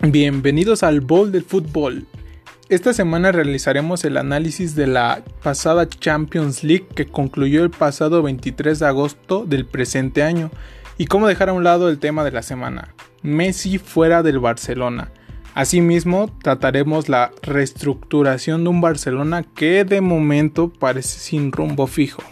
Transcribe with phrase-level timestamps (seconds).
[0.00, 2.06] Bienvenidos al Bowl del Fútbol.
[2.68, 8.78] Esta semana realizaremos el análisis de la pasada Champions League que concluyó el pasado 23
[8.78, 10.52] de agosto del presente año
[10.98, 15.10] y cómo dejar a un lado el tema de la semana, Messi fuera del Barcelona.
[15.54, 22.22] Asimismo, trataremos la reestructuración de un Barcelona que de momento parece sin rumbo fijo.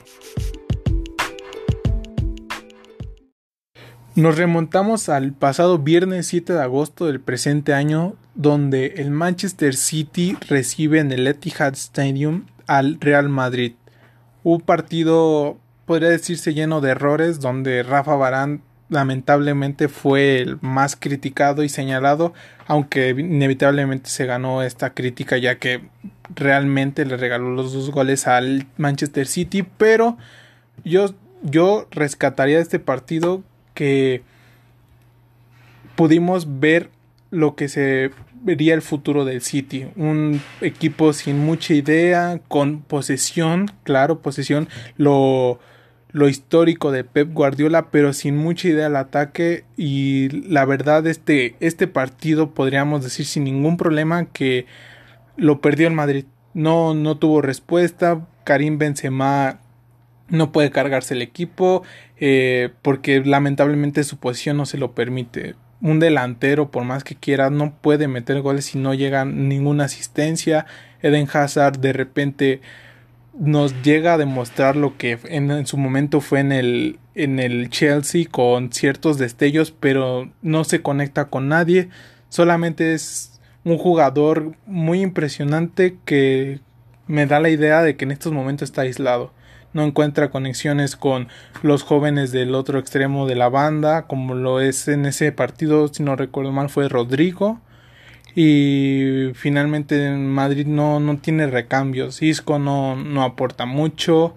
[4.17, 10.39] Nos remontamos al pasado viernes 7 de agosto del presente año, donde el Manchester City
[10.49, 13.75] recibe en el Etihad Stadium al Real Madrid.
[14.43, 21.62] Un partido, podría decirse, lleno de errores, donde Rafa Barán lamentablemente fue el más criticado
[21.62, 22.32] y señalado,
[22.67, 25.90] aunque inevitablemente se ganó esta crítica ya que
[26.35, 30.17] realmente le regaló los dos goles al Manchester City, pero
[30.85, 33.45] yo, yo rescataría este partido
[33.77, 34.22] que
[35.97, 36.91] pudimos ver
[37.31, 38.11] lo que se
[38.42, 39.87] vería el futuro del City.
[39.97, 45.59] Un equipo sin mucha idea, con posesión, claro, posesión, lo,
[46.12, 49.64] lo histórico de Pep Guardiola, pero sin mucha idea al ataque.
[49.77, 54.67] Y la verdad, este, este partido podríamos decir sin ningún problema que
[55.36, 56.25] lo perdió el Madrid.
[56.55, 58.27] No, no tuvo respuesta.
[58.45, 59.58] Karim Benzema
[60.29, 61.83] no puede cargarse el equipo
[62.19, 65.55] eh, porque lamentablemente su posición no se lo permite.
[65.81, 70.67] Un delantero, por más que quiera, no puede meter goles si no llega ninguna asistencia.
[71.03, 72.61] Eden Hazard de repente
[73.39, 77.69] nos llega a demostrar lo que en, en, su momento fue en el, en el
[77.69, 81.91] Chelsea con ciertos destellos, pero no se conecta con nadie.
[82.31, 86.61] Solamente es un jugador muy impresionante que
[87.07, 89.36] me da la idea de que en estos momentos está aislado
[89.77, 91.29] no encuentra conexiones con
[91.63, 96.03] los jóvenes del otro extremo de la banda, como lo es en ese partido, si
[96.03, 97.61] no recuerdo mal, fue Rodrigo.
[98.35, 102.20] Y finalmente en Madrid no, no tiene recambios.
[102.23, 104.35] Isco no, no aporta mucho.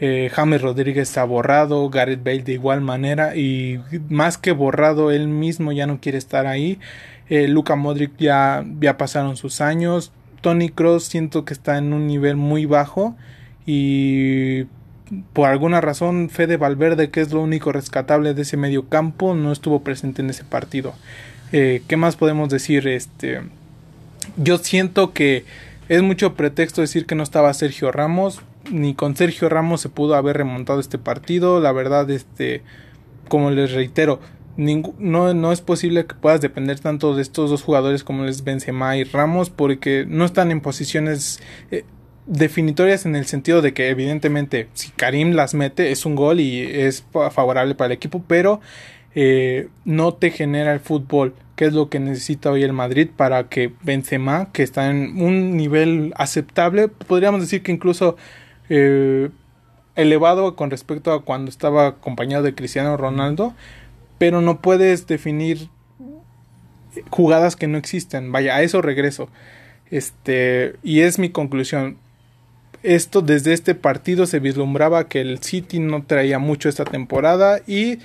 [0.00, 1.88] Eh, James Rodríguez está borrado.
[1.88, 3.36] Gareth Bale de igual manera.
[3.36, 6.80] Y más que borrado, él mismo ya no quiere estar ahí.
[7.28, 10.12] Eh, Luka Modric ya, ya pasaron sus años.
[10.40, 13.16] Tony Cross siento que está en un nivel muy bajo
[13.66, 14.66] y
[15.32, 19.52] por alguna razón Fede Valverde, que es lo único rescatable de ese medio campo, no
[19.52, 20.94] estuvo presente en ese partido.
[21.52, 22.88] Eh, ¿Qué más podemos decir?
[22.88, 23.42] Este,
[24.36, 25.44] yo siento que
[25.88, 28.40] es mucho pretexto decir que no estaba Sergio Ramos.
[28.70, 31.60] Ni con Sergio Ramos se pudo haber remontado este partido.
[31.60, 32.62] La verdad, este,
[33.28, 34.20] como les reitero,
[34.56, 38.96] no, no es posible que puedas depender tanto de estos dos jugadores como les Benzema
[38.96, 41.40] y Ramos porque no están en posiciones
[41.70, 41.84] eh,
[42.26, 46.60] definitorias en el sentido de que evidentemente si Karim las mete es un gol y
[46.60, 48.60] es favorable para el equipo, pero
[49.14, 53.48] eh, no te genera el fútbol, que es lo que necesita hoy el Madrid para
[53.48, 58.16] que Benzema, que está en un nivel aceptable, podríamos decir que incluso
[58.68, 59.30] eh,
[59.94, 63.54] elevado con respecto a cuando estaba acompañado de Cristiano Ronaldo,
[64.18, 65.68] pero no puedes definir
[67.10, 68.32] jugadas que no existen.
[68.32, 69.28] Vaya, a eso regreso.
[69.90, 71.98] Este, y es mi conclusión
[72.86, 77.98] esto desde este partido se vislumbraba que el City no traía mucho esta temporada y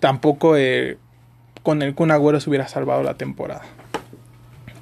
[0.00, 0.96] tampoco eh,
[1.62, 3.62] con el Kun Agüero se hubiera salvado la temporada.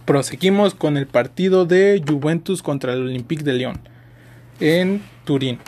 [0.04, 3.80] Proseguimos con el partido de Juventus contra el Olympique de Lyon
[4.60, 5.58] en Turín.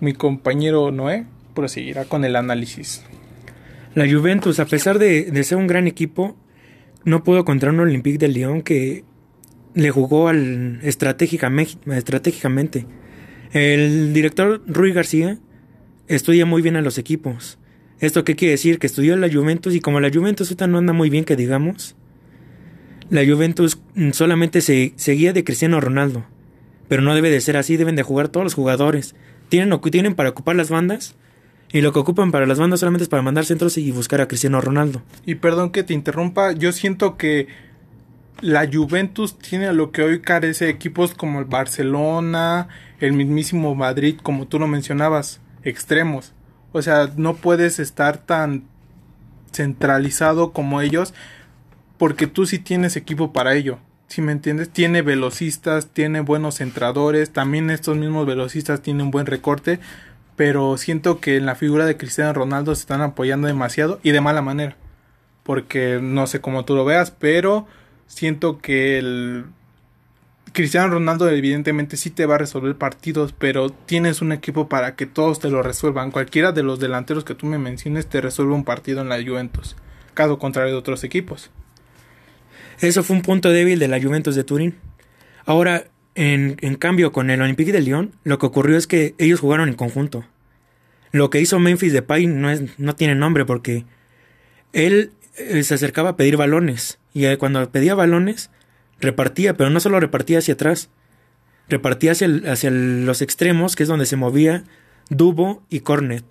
[0.00, 1.24] Mi compañero Noé
[1.54, 3.04] proseguirá con el análisis.
[3.94, 6.36] La Juventus, a pesar de, de ser un gran equipo,
[7.04, 9.04] no pudo contra un Olympique de Lyon que
[9.74, 12.86] le jugó al estratégicamente.
[13.54, 15.38] El director Rui García
[16.08, 17.56] estudia muy bien a los equipos.
[18.00, 18.80] ¿Esto qué quiere decir?
[18.80, 21.94] Que estudió la Juventus y como la Juventus no anda muy bien, que digamos,
[23.10, 23.78] la Juventus
[24.10, 26.26] solamente se seguía de Cristiano Ronaldo.
[26.88, 29.14] Pero no debe de ser así, deben de jugar todos los jugadores.
[29.50, 31.14] Tienen tienen para ocupar las bandas
[31.72, 34.26] y lo que ocupan para las bandas solamente es para mandar centros y buscar a
[34.26, 35.00] Cristiano Ronaldo.
[35.26, 37.46] Y perdón que te interrumpa, yo siento que
[38.40, 42.68] la Juventus tiene lo que hoy carece equipos como el Barcelona,
[43.00, 46.32] el mismísimo Madrid, como tú lo mencionabas, extremos.
[46.72, 48.64] O sea, no puedes estar tan
[49.52, 51.14] centralizado como ellos
[51.98, 53.78] porque tú sí tienes equipo para ello.
[54.08, 59.26] Si me entiendes, tiene velocistas, tiene buenos centradores, también estos mismos velocistas tienen un buen
[59.26, 59.80] recorte,
[60.36, 64.20] pero siento que en la figura de Cristiano Ronaldo se están apoyando demasiado y de
[64.20, 64.76] mala manera.
[65.42, 67.66] Porque no sé cómo tú lo veas, pero
[68.06, 69.44] siento que el
[70.54, 75.04] Cristiano Ronaldo evidentemente sí te va a resolver partidos, pero tienes un equipo para que
[75.04, 76.12] todos te lo resuelvan.
[76.12, 79.74] Cualquiera de los delanteros que tú me menciones te resuelve un partido en la Juventus,
[80.14, 81.50] caso contrario de otros equipos.
[82.78, 84.76] Eso fue un punto débil de la Juventus de Turín.
[85.44, 89.68] Ahora, en, cambio, con el Olympique de Lyon, lo que ocurrió es que ellos jugaron
[89.68, 90.24] en conjunto.
[91.10, 93.86] Lo que hizo Memphis Depay no, es, no tiene nombre porque
[94.72, 98.50] él eh, se acercaba a pedir balones y eh, cuando pedía balones
[99.00, 100.90] repartía, pero no solo repartía hacia atrás,
[101.68, 104.64] repartía hacia, hacia los extremos, que es donde se movía
[105.08, 106.24] Dubo y Cornet.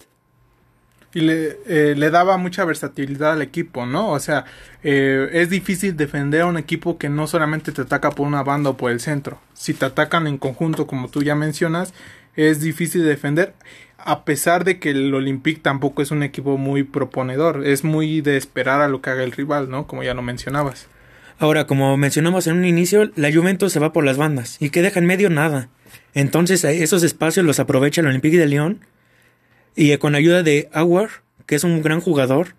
[1.13, 4.09] Y le, eh, daba mucha versatilidad al equipo, ¿no?
[4.09, 4.45] O sea,
[4.83, 8.71] eh, es difícil defender a un equipo que no solamente te ataca por una banda
[8.71, 9.39] o por el centro.
[9.53, 11.94] Si te atacan en conjunto, como tú ya mencionas,
[12.36, 13.53] es difícil defender.
[14.05, 18.35] A pesar de que el Olympique tampoco es un equipo muy proponedor, es muy de
[18.35, 19.88] esperar a lo que haga el rival, ¿no?
[19.88, 20.88] Como ya lo mencionabas.
[21.39, 24.81] Ahora, como mencionamos en un inicio, la Juventus se va por las bandas y que
[24.81, 25.69] deja en medio nada.
[26.13, 28.81] Entonces, esos espacios los aprovecha el Olympique de Lyon
[29.75, 31.09] y con ayuda de Aguar,
[31.45, 32.55] que es un gran jugador,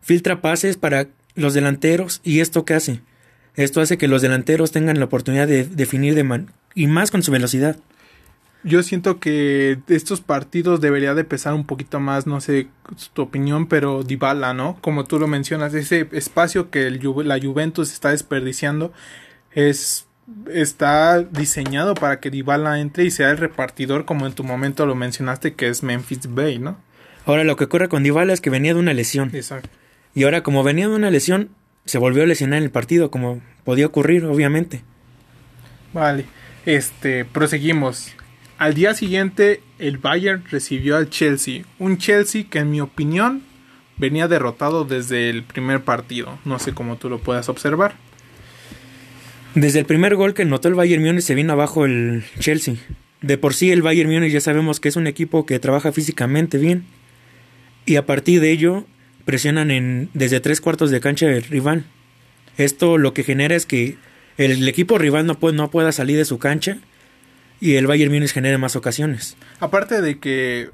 [0.00, 3.00] filtra pases para los delanteros y esto qué hace?
[3.54, 7.32] Esto hace que los delanteros tengan la oportunidad de definir de y más con su
[7.32, 7.76] velocidad.
[8.62, 12.68] Yo siento que estos partidos debería de pesar un poquito más, no sé
[13.14, 14.76] tu opinión, pero Dybala, ¿no?
[14.82, 18.92] Como tú lo mencionas, ese espacio que el, la Juventus está desperdiciando
[19.52, 20.06] es
[20.52, 24.94] está diseñado para que Dybala entre y sea el repartidor como en tu momento lo
[24.94, 26.78] mencionaste que es Memphis Bay, ¿no?
[27.26, 29.30] Ahora lo que ocurre con Dybala es que venía de una lesión.
[29.34, 29.68] Exacto.
[30.14, 31.50] Y ahora como venía de una lesión
[31.84, 34.82] se volvió a lesionar en el partido como podía ocurrir obviamente.
[35.92, 36.26] Vale.
[36.66, 38.12] Este, proseguimos.
[38.60, 43.40] Al día siguiente el Bayern recibió al Chelsea, un Chelsea que en mi opinión
[43.96, 46.38] venía derrotado desde el primer partido.
[46.44, 47.94] No sé cómo tú lo puedas observar.
[49.54, 52.74] Desde el primer gol que notó el Bayern Múnich se vino abajo el Chelsea.
[53.22, 56.58] De por sí el Bayern Múnich ya sabemos que es un equipo que trabaja físicamente
[56.58, 56.84] bien.
[57.86, 58.84] Y a partir de ello
[59.24, 61.86] presionan en, desde tres cuartos de cancha del rival.
[62.58, 63.96] Esto lo que genera es que
[64.36, 66.76] el, equipo rival no, puede, no pueda salir de su cancha
[67.60, 69.36] y el Bayern Múnich genere más ocasiones.
[69.60, 70.70] Aparte de que,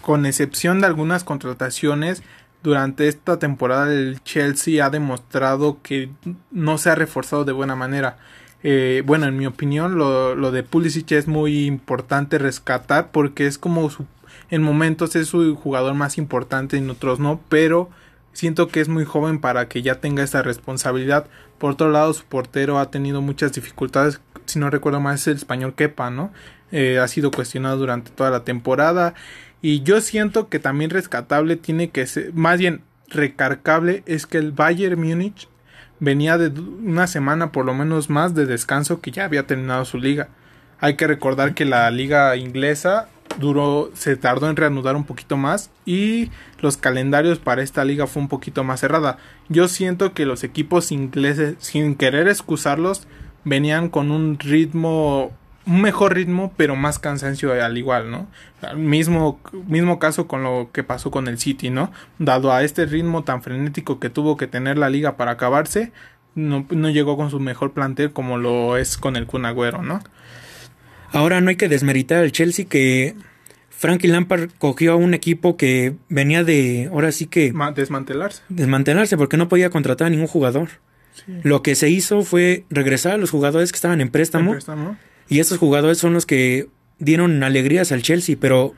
[0.00, 2.22] con excepción de algunas contrataciones,
[2.62, 6.10] durante esta temporada el Chelsea ha demostrado que
[6.50, 8.18] no se ha reforzado de buena manera.
[8.62, 13.58] Eh, bueno, en mi opinión, lo, lo, de Pulisic es muy importante rescatar porque es
[13.58, 14.06] como su,
[14.50, 17.90] en momentos es su jugador más importante, en otros no, pero
[18.32, 21.26] siento que es muy joven para que ya tenga esa responsabilidad.
[21.58, 25.36] Por otro lado, su portero ha tenido muchas dificultades, si no recuerdo mal es el
[25.36, 26.32] español Kepa, ¿no?
[26.72, 29.14] Eh, ha sido cuestionado durante toda la temporada
[29.62, 34.52] y yo siento que también rescatable tiene que ser, más bien recargable, es que el
[34.52, 35.48] Bayern Múnich
[36.00, 39.98] venía de una semana por lo menos más de descanso que ya había terminado su
[39.98, 40.28] liga.
[40.78, 43.08] Hay que recordar que la liga inglesa
[43.38, 48.22] duró, se tardó en reanudar un poquito más y los calendarios para esta liga fue
[48.22, 49.18] un poquito más cerrada.
[49.48, 53.06] Yo siento que los equipos ingleses, sin querer excusarlos,
[53.46, 55.32] venían con un ritmo
[55.66, 58.28] un mejor ritmo, pero más cansancio al igual, ¿no?
[58.76, 61.90] Mismo, mismo caso con lo que pasó con el City, ¿no?
[62.20, 65.90] Dado a este ritmo tan frenético que tuvo que tener la liga para acabarse,
[66.36, 70.00] no, no llegó con su mejor plantel como lo es con el Kun Agüero, ¿no?
[71.12, 73.16] Ahora no hay que desmeritar al Chelsea que
[73.70, 77.52] Frankie Lampard cogió a un equipo que venía de, ahora sí que...
[77.74, 78.42] Desmantelarse.
[78.48, 80.68] Desmantelarse porque no podía contratar a ningún jugador.
[81.24, 81.32] Sí.
[81.42, 84.56] Lo que se hizo fue regresar a los jugadores que estaban en préstamo.
[85.28, 86.68] Y estos jugadores son los que
[86.98, 88.74] dieron alegrías al Chelsea, pero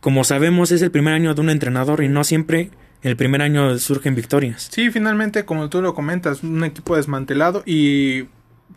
[0.00, 2.70] como sabemos es el primer año de un entrenador y no siempre
[3.02, 4.68] el primer año surgen victorias.
[4.72, 8.28] Sí, finalmente, como tú lo comentas, un equipo desmantelado y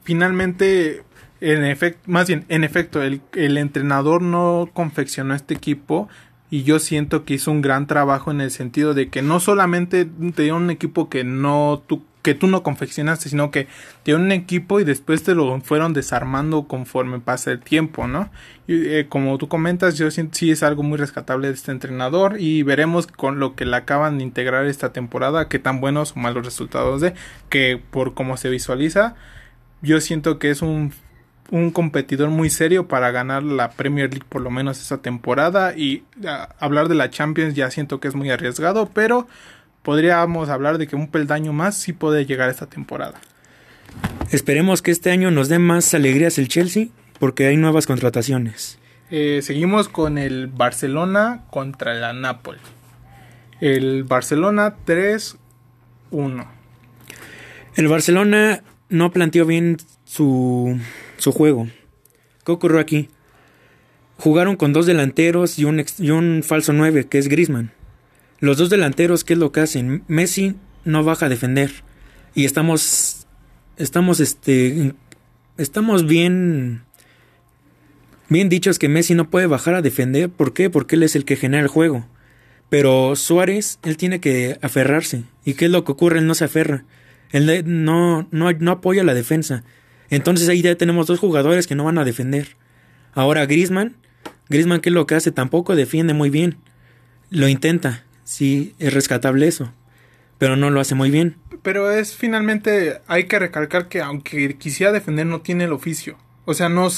[0.03, 1.03] finalmente,
[1.39, 6.09] en efecto, más bien, en efecto, el, el entrenador no confeccionó este equipo
[6.49, 10.05] y yo siento que hizo un gran trabajo en el sentido de que no solamente
[10.35, 13.69] te dio un equipo que no tú que tú no confeccionaste, sino que
[14.03, 18.29] dio un equipo y después te lo fueron desarmando conforme pasa el tiempo, ¿no?
[18.67, 22.35] Y, eh, como tú comentas, yo siento, sí es algo muy rescatable de este entrenador
[22.37, 26.19] y veremos con lo que le acaban de integrar esta temporada, qué tan buenos o
[26.19, 27.13] malos resultados de,
[27.47, 29.15] que por cómo se visualiza,
[29.81, 30.91] yo siento que es un
[31.49, 36.03] un competidor muy serio para ganar la Premier League por lo menos esta temporada y
[36.25, 39.27] a, hablar de la Champions ya siento que es muy arriesgado, pero
[39.87, 43.21] podríamos hablar de que un peldaño más sí puede llegar esta temporada.
[44.31, 46.87] Esperemos que este año nos dé más alegrías el Chelsea
[47.19, 48.79] porque hay nuevas contrataciones.
[49.11, 52.59] Eh, seguimos con el Barcelona contra la Napoli.
[53.61, 55.37] El Barcelona 3-1.
[57.77, 60.77] El Barcelona no planteó bien su,
[61.15, 61.69] su juego.
[62.45, 63.07] ¿Qué ocurrió aquí?
[64.17, 67.71] Jugaron con dos delanteros y un, y un falso 9, que es Grisman.
[68.39, 70.03] Los dos delanteros, ¿qué es lo que hacen?
[70.07, 71.71] Messi no baja a defender.
[72.35, 73.27] Y estamos
[73.77, 74.93] estamos este
[75.57, 76.83] estamos bien
[78.29, 80.69] bien dichos que Messi no puede bajar a defender, ¿por qué?
[80.69, 82.05] Porque él es el que genera el juego.
[82.69, 85.23] Pero Suárez, él tiene que aferrarse.
[85.45, 86.19] ¿Y qué es lo que ocurre?
[86.19, 86.83] Él no se aferra.
[87.31, 89.63] Él no, no, no apoya la defensa.
[90.09, 92.55] Entonces ahí ya tenemos dos jugadores que no van a defender.
[93.13, 93.95] Ahora Grisman,
[94.49, 95.31] Grisman, ¿qué es lo que hace?
[95.31, 96.57] Tampoco defiende muy bien.
[97.29, 98.03] Lo intenta.
[98.27, 99.71] Sí, es rescatable eso.
[100.37, 101.37] Pero no lo hace muy bien.
[101.63, 106.17] Pero es finalmente, hay que recalcar que aunque quisiera defender, no tiene el oficio.
[106.43, 106.89] O sea, no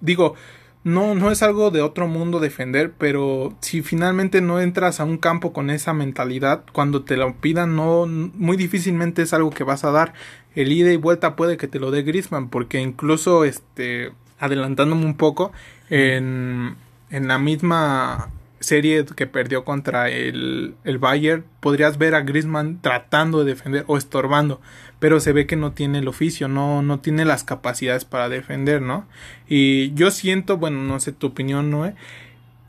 [0.00, 0.36] digo,
[0.82, 5.18] no, no es algo de otro mundo defender, pero si finalmente no entras a un
[5.18, 9.84] campo con esa mentalidad, cuando te lo pidan, no, muy difícilmente es algo que vas
[9.84, 10.14] a dar.
[10.54, 15.18] El ida y vuelta puede que te lo dé Grisman, porque incluso, este, adelantándome un
[15.18, 15.52] poco,
[15.90, 16.76] en,
[17.10, 18.30] en la misma
[18.64, 23.96] serie que perdió contra el, el Bayern, podrías ver a Griezmann tratando de defender o
[23.96, 24.60] estorbando,
[24.98, 28.82] pero se ve que no tiene el oficio, no, no tiene las capacidades para defender,
[28.82, 29.06] ¿no?
[29.48, 31.92] Y yo siento, bueno, no sé tu opinión, ¿no?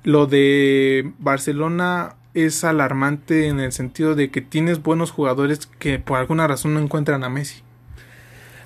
[0.03, 6.19] Lo de Barcelona es alarmante en el sentido de que tienes buenos jugadores que por
[6.19, 7.63] alguna razón no encuentran a Messi.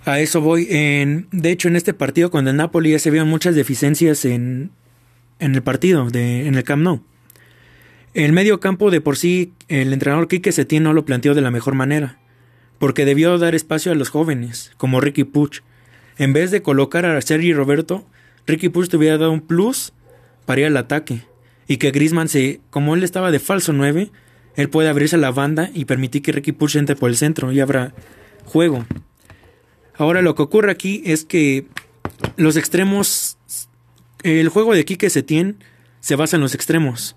[0.05, 0.67] A eso voy.
[0.69, 4.71] En, de hecho, en este partido con el Napoli ya se vieron muchas deficiencias en,
[5.39, 7.03] en el partido, de, en el Camp Nou.
[8.15, 11.51] El medio campo de por sí, el entrenador Quique Setién no lo planteó de la
[11.51, 12.17] mejor manera,
[12.79, 15.61] porque debió dar espacio a los jóvenes, como Ricky Puch.
[16.17, 18.07] En vez de colocar a Sergi Roberto,
[18.47, 19.93] Ricky Puch te hubiera dado un plus
[20.47, 21.21] para ir al ataque,
[21.67, 24.09] y que Grisman se, como él estaba de falso 9,
[24.55, 27.51] él puede abrirse a la banda y permitir que Ricky Puch entre por el centro
[27.51, 27.93] y habrá
[28.45, 28.87] juego.
[29.93, 31.67] Ahora lo que ocurre aquí es que
[32.37, 33.37] los extremos,
[34.23, 35.63] el juego de Quique Setién
[35.99, 37.15] se basa en los extremos.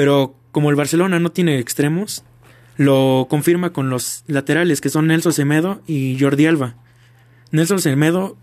[0.00, 2.24] Pero como el Barcelona no tiene extremos,
[2.78, 6.74] lo confirma con los laterales que son Nelson Semedo y Jordi Alba.
[7.50, 8.38] Nelson Semedo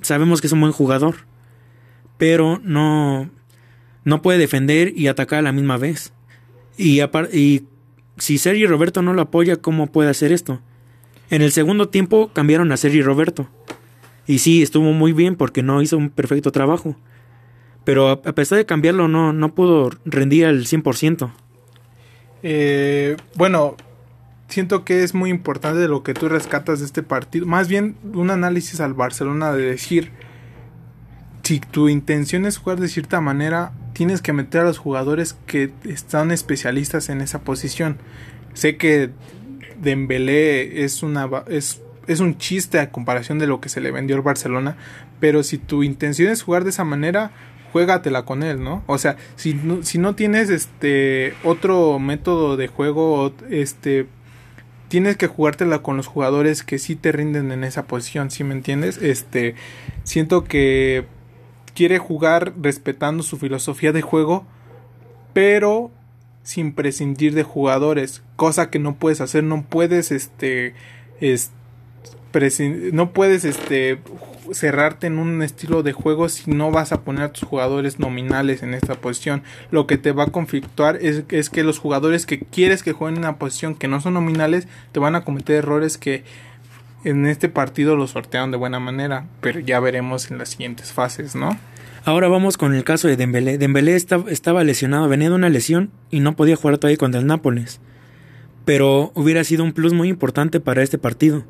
[0.00, 1.26] sabemos que es un buen jugador,
[2.18, 3.28] pero no,
[4.04, 6.12] no puede defender y atacar a la misma vez.
[6.78, 7.00] Y,
[7.32, 7.64] y
[8.16, 10.60] si Sergi Roberto no lo apoya, ¿cómo puede hacer esto?
[11.30, 13.48] En el segundo tiempo cambiaron a Sergi Roberto.
[14.28, 16.94] Y sí, estuvo muy bien porque no hizo un perfecto trabajo.
[17.84, 21.32] Pero a pesar de cambiarlo, no, no pudo rendir al 100%.
[22.44, 23.76] Eh, bueno,
[24.48, 27.46] siento que es muy importante lo que tú rescatas de este partido.
[27.46, 30.10] Más bien un análisis al Barcelona de decir,
[31.42, 35.72] si tu intención es jugar de cierta manera, tienes que meter a los jugadores que
[35.84, 37.98] están especialistas en esa posición.
[38.54, 39.10] Sé que
[39.80, 44.16] Dembélé es una es, es un chiste a comparación de lo que se le vendió
[44.16, 44.76] al Barcelona,
[45.18, 47.32] pero si tu intención es jugar de esa manera,
[47.72, 48.84] juégatela con él, ¿no?
[48.86, 54.06] O sea, si no, si no tienes este otro método de juego, este
[54.88, 58.52] tienes que jugártela con los jugadores que sí te rinden en esa posición, ¿sí me
[58.52, 58.98] entiendes?
[58.98, 59.54] Este
[60.04, 61.06] siento que
[61.74, 64.44] quiere jugar respetando su filosofía de juego,
[65.32, 65.90] pero
[66.42, 70.74] sin prescindir de jugadores, cosa que no puedes hacer, no puedes este,
[71.20, 71.61] este
[72.92, 73.98] no puedes este
[74.52, 78.62] cerrarte en un estilo de juego si no vas a poner a tus jugadores nominales
[78.62, 79.42] en esta posición.
[79.70, 83.24] Lo que te va a conflictuar es, que los jugadores que quieres que jueguen en
[83.24, 86.24] una posición que no son nominales te van a cometer errores que
[87.04, 91.34] en este partido lo sortearon de buena manera, pero ya veremos en las siguientes fases,
[91.34, 91.58] ¿no?
[92.04, 93.58] Ahora vamos con el caso de Dembélé.
[93.58, 97.80] Dembélé estaba lesionado, venía de una lesión y no podía jugar todavía contra el Nápoles.
[98.64, 101.44] Pero hubiera sido un plus muy importante para este partido.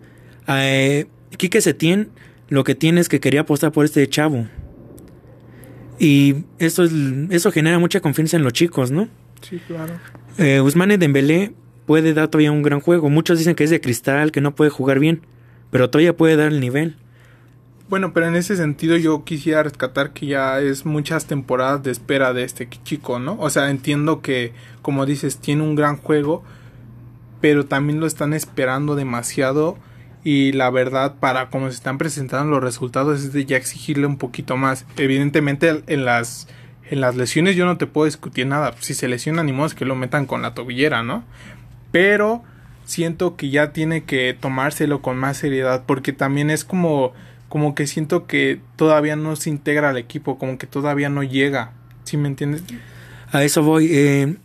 [0.48, 1.06] Eh,
[1.36, 2.10] Quique Setién
[2.48, 4.46] lo que tiene es que quería apostar por este chavo.
[5.98, 6.84] Y eso,
[7.30, 9.08] eso genera mucha confianza en los chicos, ¿no?
[9.40, 9.94] Sí, claro.
[10.38, 11.54] Eh, Usmane Dembélé
[11.86, 13.08] puede dar todavía un gran juego.
[13.08, 15.22] Muchos dicen que es de cristal, que no puede jugar bien,
[15.70, 16.96] pero todavía puede dar el nivel.
[17.88, 22.32] Bueno, pero en ese sentido yo quisiera rescatar que ya es muchas temporadas de espera
[22.32, 23.36] de este chico, ¿no?
[23.38, 26.42] O sea, entiendo que, como dices, tiene un gran juego,
[27.40, 29.76] pero también lo están esperando demasiado
[30.24, 34.18] y la verdad para como se están presentando los resultados es de ya exigirle un
[34.18, 34.86] poquito más.
[34.96, 36.48] Evidentemente en las
[36.90, 38.74] en las lesiones yo no te puedo discutir nada.
[38.80, 41.24] Si se lesiona ni modo es que lo metan con la tobillera no
[41.90, 42.42] pero
[42.84, 47.12] siento que ya tiene que tomárselo con más seriedad porque también es como
[47.48, 51.72] como que siento que todavía no se integra al equipo como que todavía no llega.
[52.04, 52.62] ¿sí me entiendes?
[53.30, 54.36] a eso voy eh,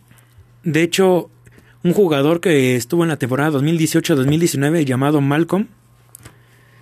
[0.62, 1.30] de hecho
[1.82, 5.66] un jugador que estuvo en la temporada 2018-2019 llamado Malcolm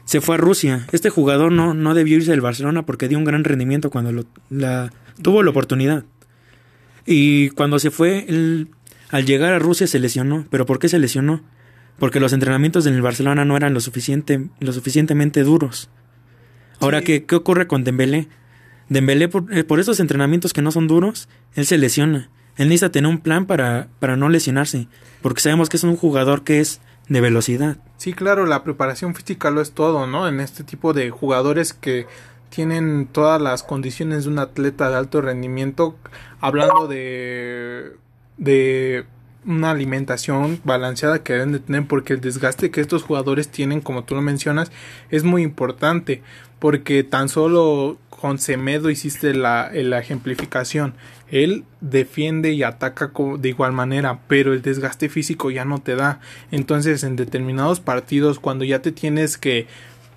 [0.04, 0.86] se fue a Rusia.
[0.92, 4.24] Este jugador no, no debió irse del Barcelona porque dio un gran rendimiento cuando lo,
[4.50, 6.04] la, tuvo la oportunidad.
[7.04, 8.68] Y cuando se fue, él,
[9.10, 10.46] al llegar a Rusia se lesionó.
[10.50, 11.42] ¿Pero por qué se lesionó?
[11.98, 15.88] porque los entrenamientos en el Barcelona no eran lo, suficiente, lo suficientemente duros.
[16.80, 18.28] Ahora, ¿qué, ¿qué ocurre con Dembélé?
[18.88, 22.28] Dembélé, por, eh, por esos entrenamientos que no son duros, él se lesiona.
[22.56, 24.88] Él necesita tener un plan para, para no lesionarse,
[25.22, 27.76] porque sabemos que es un jugador que es de velocidad.
[27.98, 30.28] Sí, claro, la preparación física lo es todo, ¿no?
[30.28, 32.06] En este tipo de jugadores que
[32.50, 35.96] tienen todas las condiciones de un atleta de alto rendimiento,
[36.40, 37.96] hablando de
[38.36, 39.06] de
[39.44, 44.04] una alimentación balanceada que deben de tener porque el desgaste que estos jugadores tienen como
[44.04, 44.72] tú lo mencionas
[45.10, 46.22] es muy importante
[46.58, 50.94] porque tan solo con Semedo hiciste la, la ejemplificación
[51.30, 56.20] él defiende y ataca de igual manera pero el desgaste físico ya no te da
[56.50, 59.66] entonces en determinados partidos cuando ya te tienes que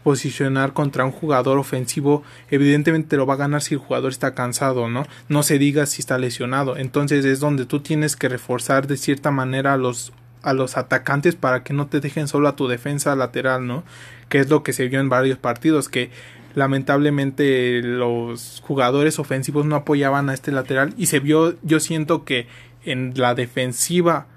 [0.03, 4.89] posicionar contra un jugador ofensivo, evidentemente lo va a ganar si el jugador está cansado,
[4.89, 5.05] ¿no?
[5.27, 6.77] No se diga si está lesionado.
[6.77, 11.35] Entonces es donde tú tienes que reforzar de cierta manera a los a los atacantes
[11.35, 13.83] para que no te dejen solo a tu defensa lateral, ¿no?
[14.29, 16.11] Que es lo que se vio en varios partidos que
[16.55, 22.47] lamentablemente los jugadores ofensivos no apoyaban a este lateral y se vio yo siento que
[22.83, 24.27] en la defensiva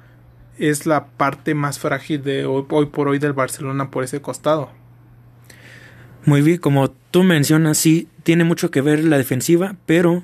[0.59, 4.71] es la parte más frágil de hoy, hoy por hoy del Barcelona por ese costado.
[6.25, 10.23] Muy bien, como tú mencionas, sí, tiene mucho que ver la defensiva, pero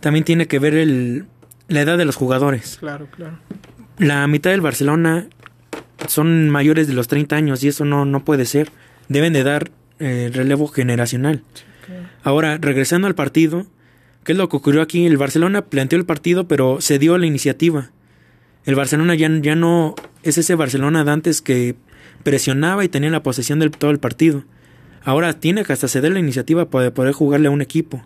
[0.00, 1.26] también tiene que ver el,
[1.68, 2.76] la edad de los jugadores.
[2.78, 3.38] Claro, claro.
[3.98, 5.26] La mitad del Barcelona
[6.06, 8.70] son mayores de los 30 años y eso no, no puede ser.
[9.08, 11.42] Deben de dar eh, relevo generacional.
[12.22, 13.66] Ahora, regresando al partido,
[14.24, 15.06] ¿qué es lo que ocurrió aquí?
[15.06, 17.90] El Barcelona planteó el partido, pero se dio la iniciativa.
[18.64, 21.76] El Barcelona ya, ya no es ese Barcelona de antes que
[22.22, 24.44] presionaba y tenía la posesión del todo el partido.
[25.04, 28.02] Ahora tiene que hasta ceder la iniciativa para poder jugarle a un equipo.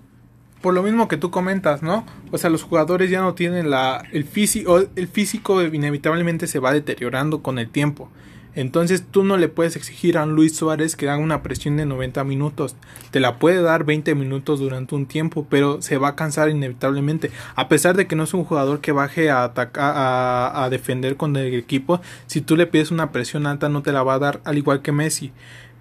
[0.61, 2.05] Por lo mismo que tú comentas, ¿no?
[2.33, 6.73] O sea, los jugadores ya no tienen la el físico el físico inevitablemente se va
[6.73, 8.11] deteriorando con el tiempo.
[8.59, 12.25] Entonces tú no le puedes exigir a Luis Suárez que haga una presión de 90
[12.25, 12.75] minutos.
[13.13, 17.31] Te la puede dar 20 minutos durante un tiempo, pero se va a cansar inevitablemente.
[17.55, 21.17] A pesar de que no es un jugador que baje a atacar, a, a defender
[21.17, 24.19] con el equipo, si tú le pides una presión alta no te la va a
[24.19, 25.31] dar, al igual que Messi.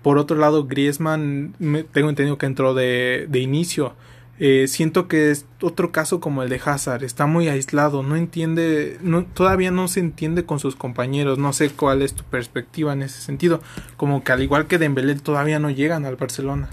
[0.04, 1.56] Por otro lado, Griezmann,
[1.92, 3.96] tengo entendido que entró de, de inicio.
[4.39, 9.00] Eh, siento que es otro caso como el de Hazard, está muy aislado, no entiende,
[9.02, 13.02] no, todavía no se entiende con sus compañeros, no sé cuál es tu perspectiva en
[13.02, 13.63] ese sentido,
[13.95, 16.69] como que al igual que Dembélé todavía no llegan al Barcelona.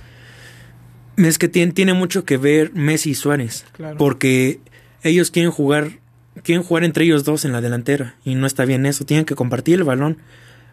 [1.16, 3.64] Es que tiene, tiene mucho que ver Messi y Suárez,
[3.96, 4.60] porque
[5.02, 6.00] ellos quieren jugar,
[6.42, 9.36] quieren jugar entre ellos dos en la delantera y no está bien eso, tienen que
[9.36, 10.18] compartir el balón.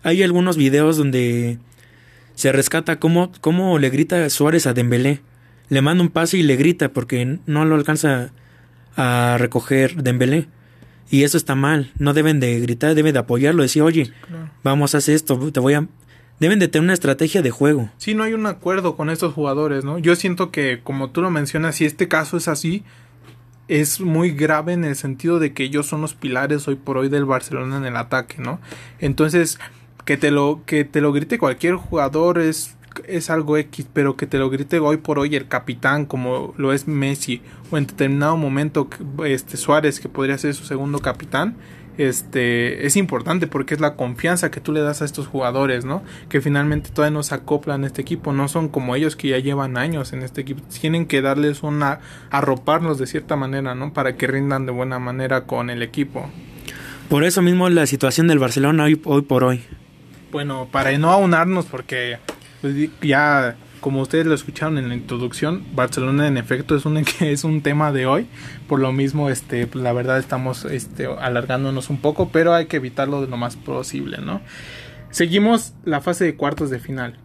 [0.04, 1.58] Hay algunos videos donde
[2.36, 5.22] se rescata cómo, cómo le grita Suárez a Dembélé.
[5.72, 8.34] Le manda un pase y le grita porque no lo alcanza
[8.98, 10.50] a recoger Dembélé.
[11.10, 11.94] Y eso está mal.
[11.98, 13.64] No deben de gritar, deben de apoyarlo.
[13.64, 14.12] Decir, oye,
[14.64, 15.88] vamos a hacer esto, te voy a...
[16.42, 17.90] Deben de tener una estrategia de juego.
[17.98, 19.98] Sí, no hay un acuerdo con estos jugadores, ¿no?
[19.98, 22.84] Yo siento que, como tú lo mencionas, si este caso es así,
[23.70, 27.08] es muy grave en el sentido de que ellos son los pilares hoy por hoy
[27.08, 28.60] del Barcelona en el ataque, ¿no?
[29.00, 29.58] Entonces,
[30.04, 32.76] que te lo que te lo grite cualquier jugador es
[33.08, 36.74] es algo X, pero que te lo grite hoy por hoy el capitán como lo
[36.74, 38.90] es Messi o en determinado momento
[39.26, 41.56] este Suárez que podría ser su segundo capitán,
[41.98, 46.04] este es importante porque es la confianza que tú le das a estos jugadores, ¿no?
[46.30, 49.40] Que finalmente todavía no se acoplan a este equipo, no son como ellos que ya
[49.40, 52.00] llevan años en este equipo, tienen que darles una
[52.30, 53.94] arroparlos de cierta manera, ¿no?
[53.94, 56.30] Para que rindan de buena manera con el equipo.
[57.10, 59.62] Por eso mismo la situación del Barcelona hoy, hoy por hoy
[60.32, 62.18] bueno, para no aunarnos, porque
[62.62, 67.44] pues, ya como ustedes lo escucharon en la introducción, Barcelona en efecto es un es
[67.44, 68.28] un tema de hoy,
[68.68, 72.78] por lo mismo este pues, la verdad estamos este alargándonos un poco, pero hay que
[72.78, 74.42] evitarlo de lo más posible, ¿no?
[75.10, 77.18] Seguimos la fase de cuartos de final.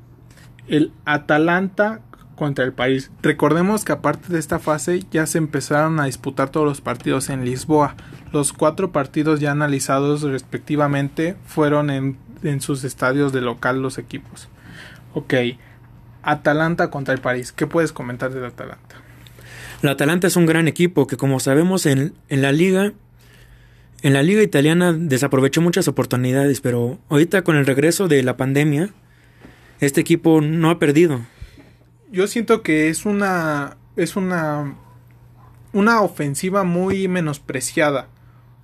[0.66, 2.00] El Atalanta
[2.34, 3.12] contra el París.
[3.22, 7.44] Recordemos que aparte de esta fase ya se empezaron a disputar todos los partidos en
[7.44, 7.94] Lisboa.
[8.32, 14.48] Los cuatro partidos ya analizados respectivamente fueron en en sus estadios de local los equipos.
[15.16, 15.32] Ok,
[16.22, 17.50] Atalanta contra el París.
[17.50, 18.96] ¿Qué puedes comentar del Atalanta?
[19.80, 22.92] La Atalanta es un gran equipo que como sabemos en, en la liga
[24.02, 28.90] en la liga italiana desaprovechó muchas oportunidades, pero ahorita con el regreso de la pandemia
[29.80, 31.22] este equipo no ha perdido.
[32.12, 34.74] Yo siento que es una es una
[35.72, 38.08] una ofensiva muy menospreciada.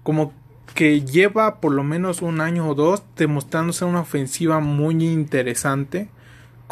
[0.03, 0.35] Como
[0.75, 6.11] que lleva por lo menos un año o dos demostrándose una ofensiva muy interesante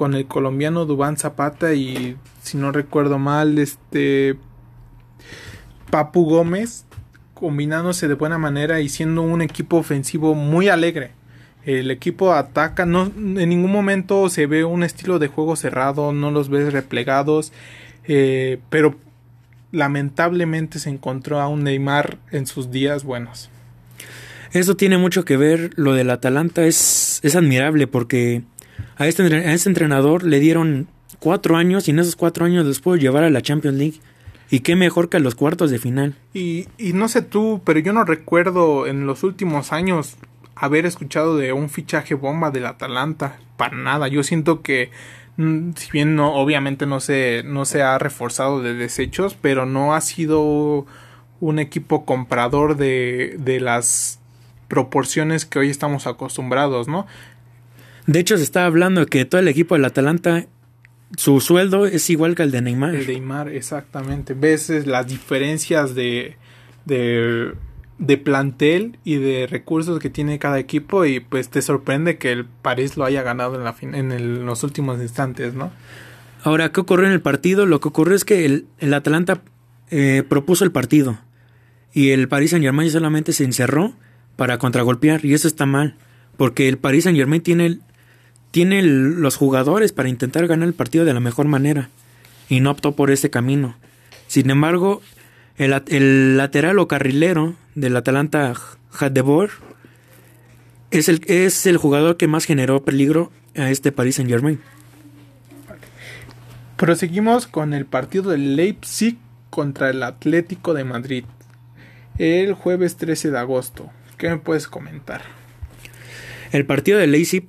[0.00, 4.34] con el colombiano Dubán Zapata y si no recuerdo mal este
[5.90, 6.86] Papu Gómez
[7.34, 11.10] combinándose de buena manera y siendo un equipo ofensivo muy alegre.
[11.66, 16.30] El equipo ataca, no, en ningún momento se ve un estilo de juego cerrado, no
[16.30, 17.52] los ves replegados,
[18.04, 18.96] eh, pero
[19.70, 23.50] lamentablemente se encontró a un Neymar en sus días buenos.
[24.52, 28.44] Eso tiene mucho que ver, lo del Atalanta es, es admirable porque
[28.96, 30.88] a este, a este entrenador le dieron
[31.18, 34.00] cuatro años y en esos cuatro años los pudo llevar a la Champions League.
[34.50, 36.16] Y qué mejor que a los cuartos de final.
[36.34, 40.16] Y, y no sé tú, pero yo no recuerdo en los últimos años
[40.56, 43.38] haber escuchado de un fichaje bomba del Atalanta.
[43.56, 44.08] Para nada.
[44.08, 44.90] Yo siento que
[45.36, 49.94] mm, si bien no, obviamente no se, no se ha reforzado de desechos, pero no
[49.94, 50.84] ha sido
[51.38, 54.18] un equipo comprador de, de las
[54.68, 57.06] proporciones que hoy estamos acostumbrados, ¿no?
[58.06, 60.46] De hecho, se está hablando de que todo el equipo del Atalanta
[61.16, 62.94] su sueldo es igual que el de Neymar.
[62.94, 64.34] El de Neymar, exactamente.
[64.34, 66.36] Ves las diferencias de,
[66.84, 67.52] de,
[67.98, 72.44] de, plantel y de recursos que tiene cada equipo y pues te sorprende que el
[72.44, 75.72] París lo haya ganado en, la en, el, los últimos instantes, ¿no?
[76.42, 77.66] Ahora, ¿qué ocurrió en el partido?
[77.66, 79.42] Lo que ocurrió es que el, el Atalanta
[79.90, 81.18] eh, propuso el partido
[81.92, 83.94] y el Paris Saint Germain solamente se encerró
[84.36, 85.96] para contragolpear y eso está mal
[86.36, 87.80] porque el Paris Saint Germain tiene
[88.50, 91.88] tiene los jugadores para intentar ganar el partido de la mejor manera
[92.48, 93.76] y no optó por ese camino.
[94.26, 95.02] Sin embargo,
[95.56, 98.54] el, lateral o carrilero del Atalanta
[98.98, 99.50] Hadebor
[100.90, 104.60] es el, es el jugador que más generó peligro a este Paris Saint Germain.
[106.76, 109.18] Proseguimos con el partido del Leipzig
[109.50, 111.24] contra el Atlético de Madrid
[112.18, 113.90] el jueves 13 de agosto.
[114.18, 115.22] ¿Qué me puedes comentar?
[116.52, 117.48] El partido del Leipzig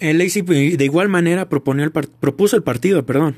[0.00, 3.36] el Leipzig de igual manera propuso el partido, perdón.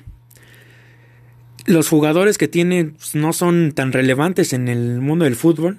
[1.67, 5.79] Los jugadores que tienen pues, no son tan relevantes en el mundo del fútbol,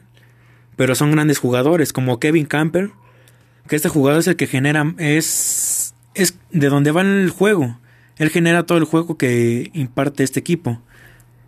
[0.75, 2.91] pero son grandes jugadores, como Kevin Camper,
[3.67, 7.79] que este jugador es el que genera, es, es de donde va el juego.
[8.17, 10.81] Él genera todo el juego que imparte este equipo.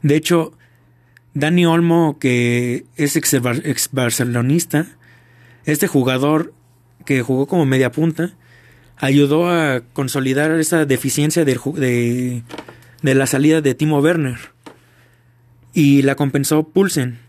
[0.02, 0.54] De hecho,
[1.34, 4.88] Dani Olmo, que es ex, ex barcelonista,
[5.66, 6.54] este jugador
[7.06, 8.36] que jugó como media punta,
[8.98, 12.44] ayudó a consolidar esa deficiencia de,
[13.02, 14.38] de, la salida de Timo Werner
[15.74, 17.20] y la compensó Pulsen.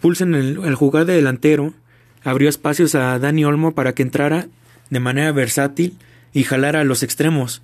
[0.00, 1.74] Pulsen, el, jugador de delantero,
[2.22, 4.48] abrió espacios a Dani Olmo para que entrara
[4.90, 5.96] de manera versátil
[6.32, 7.62] y jalara a los extremos,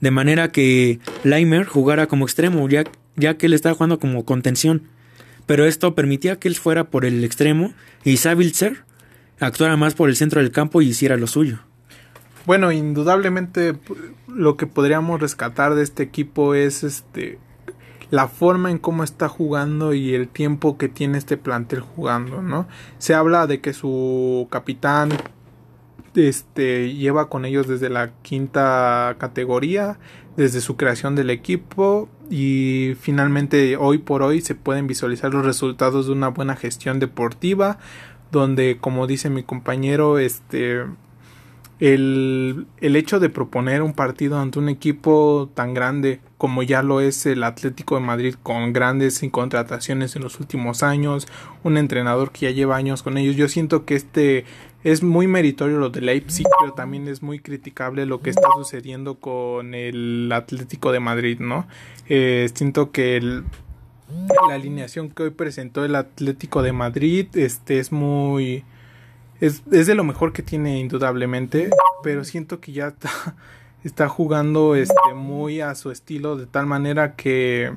[0.00, 2.84] de manera que Leimer jugara como extremo, ya,
[3.16, 4.82] ya que él estaba jugando como contención.
[5.46, 8.84] Pero esto permitía que él fuera por el extremo y Savilzer
[9.40, 11.60] actuara más por el centro del campo y hiciera lo suyo.
[12.46, 13.74] Bueno, indudablemente
[14.28, 17.38] lo que podríamos rescatar de este equipo es este
[18.10, 22.68] la forma en cómo está jugando y el tiempo que tiene este plantel jugando, ¿no?
[22.98, 25.10] Se habla de que su capitán
[26.14, 29.98] este lleva con ellos desde la quinta categoría,
[30.36, 36.06] desde su creación del equipo y finalmente hoy por hoy se pueden visualizar los resultados
[36.06, 37.78] de una buena gestión deportiva
[38.30, 40.84] donde como dice mi compañero este
[41.80, 47.00] el, el, hecho de proponer un partido ante un equipo tan grande como ya lo
[47.00, 51.26] es el Atlético de Madrid con grandes contrataciones en los últimos años,
[51.62, 54.44] un entrenador que ya lleva años con ellos, yo siento que este
[54.84, 59.14] es muy meritorio lo de Leipzig, pero también es muy criticable lo que está sucediendo
[59.14, 61.66] con el Atlético de Madrid, ¿no?
[62.06, 63.44] Eh, siento que el,
[64.48, 68.64] la alineación que hoy presentó el Atlético de Madrid este es muy
[69.46, 71.70] es, es, de lo mejor que tiene indudablemente,
[72.02, 73.10] pero siento que ya está,
[73.84, 77.72] está jugando este muy a su estilo de tal manera que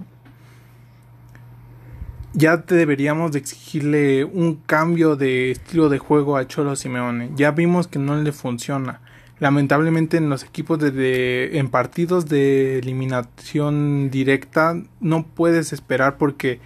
[2.34, 7.32] ya deberíamos de exigirle un cambio de estilo de juego a Cholo Simeone.
[7.36, 9.02] Ya vimos que no le funciona.
[9.40, 16.60] Lamentablemente en los equipos de, de, en partidos de eliminación directa no puedes esperar porque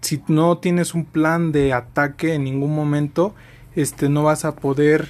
[0.00, 3.34] si no tienes un plan de ataque en ningún momento
[3.78, 5.08] este no vas a poder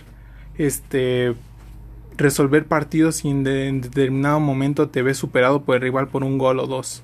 [0.58, 1.34] este
[2.18, 3.44] resolver partidos si en,
[3.80, 7.02] determinado momento te ves superado por el rival por un gol o dos.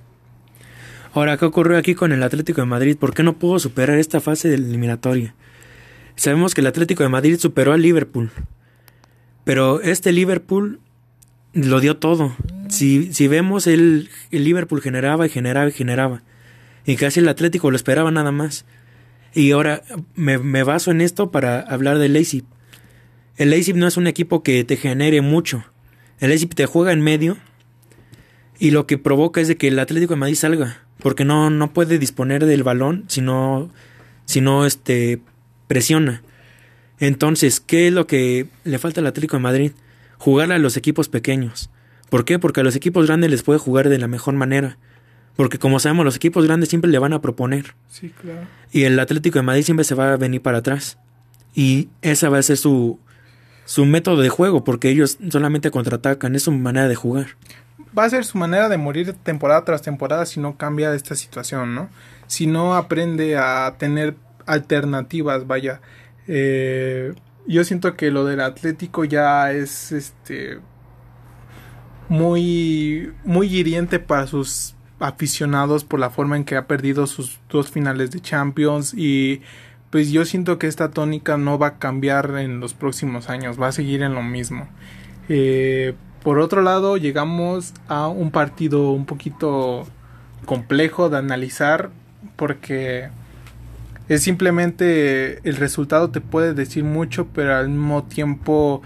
[1.15, 2.99] Ahora, ¿qué ocurrió aquí con el Atlético de Madrid?
[2.99, 5.35] ¿Por qué no pudo superar esta fase de eliminatoria?
[6.17, 8.31] Sabemos que el Atlético de Madrid superó al Liverpool,
[9.45, 10.81] pero este Liverpool
[11.55, 12.37] lo dio todo.
[12.69, 16.23] Si, si vemos, el, el Liverpool generaba y generaba y generaba,
[16.85, 18.67] y casi el Atlético lo esperaba nada más.
[19.35, 19.83] Y ahora
[20.15, 22.45] me, baso en esto para hablar del Leipzig.
[23.37, 25.65] El Leipzig no es un equipo que te genere mucho.
[26.21, 27.37] El Leipzig te juega en medio
[28.61, 31.73] y lo que provoca es de que el Atlético de Madrid salga, porque no, no
[31.73, 33.71] puede disponer del balón si no,
[34.25, 35.21] si no este,
[35.67, 36.23] presiona.
[37.01, 39.73] Entonces, ¿qué es lo que le falta al Atlético de Madrid?
[40.17, 41.71] Jugar a los equipos pequeños.
[42.09, 42.39] ¿Por qué?
[42.39, 44.79] Porque a los equipos grandes les puede jugar de la mejor manera.
[45.37, 47.75] Porque como sabemos, los equipos grandes siempre le van a proponer.
[47.89, 48.47] Sí, claro.
[48.71, 50.99] Y el Atlético de Madrid siempre se va a venir para atrás.
[51.55, 52.99] Y esa va a ser su,
[53.65, 57.27] su método de juego, porque ellos solamente contraatacan, es su manera de jugar.
[57.97, 61.75] Va a ser su manera de morir temporada tras temporada si no cambia esta situación,
[61.75, 61.89] ¿no?
[62.27, 64.17] Si no aprende a tener
[64.47, 65.81] alternativas, vaya.
[66.27, 67.15] Eh,
[67.47, 70.59] yo siento que lo del Atlético ya es este
[72.09, 77.71] muy muy hiriente para sus aficionados por la forma en que ha perdido sus dos
[77.71, 79.43] finales de Champions y
[79.91, 83.69] pues yo siento que esta tónica no va a cambiar en los próximos años, va
[83.69, 84.67] a seguir en lo mismo.
[85.29, 89.87] Eh, por otro lado, llegamos a un partido un poquito
[90.47, 91.91] complejo de analizar
[92.37, 93.11] porque
[94.09, 98.81] es simplemente el resultado te puede decir mucho, pero al mismo tiempo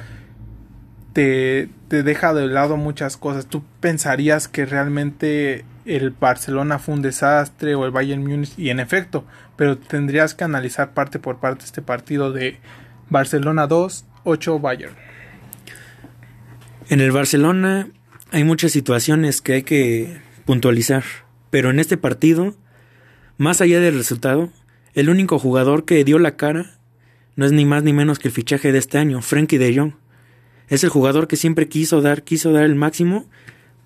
[1.13, 3.47] te, te deja de lado muchas cosas.
[3.47, 8.79] Tú pensarías que realmente el Barcelona fue un desastre o el Bayern Múnich y en
[8.79, 9.25] efecto,
[9.57, 12.59] pero tendrías que analizar parte por parte este partido de
[13.09, 14.95] Barcelona 2, 8 Bayern.
[16.91, 17.89] En el Barcelona
[18.31, 21.05] hay muchas situaciones que hay que puntualizar,
[21.51, 22.55] pero en este partido,
[23.39, 24.51] más allá del resultado,
[24.93, 26.79] el único jugador que dio la cara
[27.37, 29.93] no es ni más ni menos que el fichaje de este año, Frankie de Jong.
[30.69, 33.27] Es el jugador que siempre quiso dar, quiso dar el máximo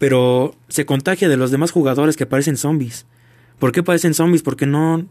[0.02, 3.06] pero se contagia de los demás jugadores que parecen zombies.
[3.60, 4.42] ¿Por qué parecen zombies?
[4.42, 5.06] Porque no,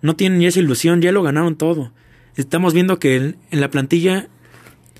[0.00, 1.92] no tienen esa ilusión, ya lo ganaron todo.
[2.36, 4.30] Estamos viendo que en la plantilla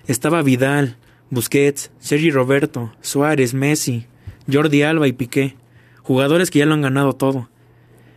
[0.07, 0.99] estaba Vidal,
[1.31, 4.05] Busquets, Sergi Roberto, Suárez, Messi,
[4.53, 5.57] Jordi Alba y Piqué.
[6.03, 7.49] Jugadores que ya lo han ganado todo.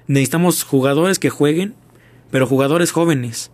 [0.08, 1.75] Necesitamos jugadores que jueguen,
[2.30, 3.51] pero jugadores jóvenes,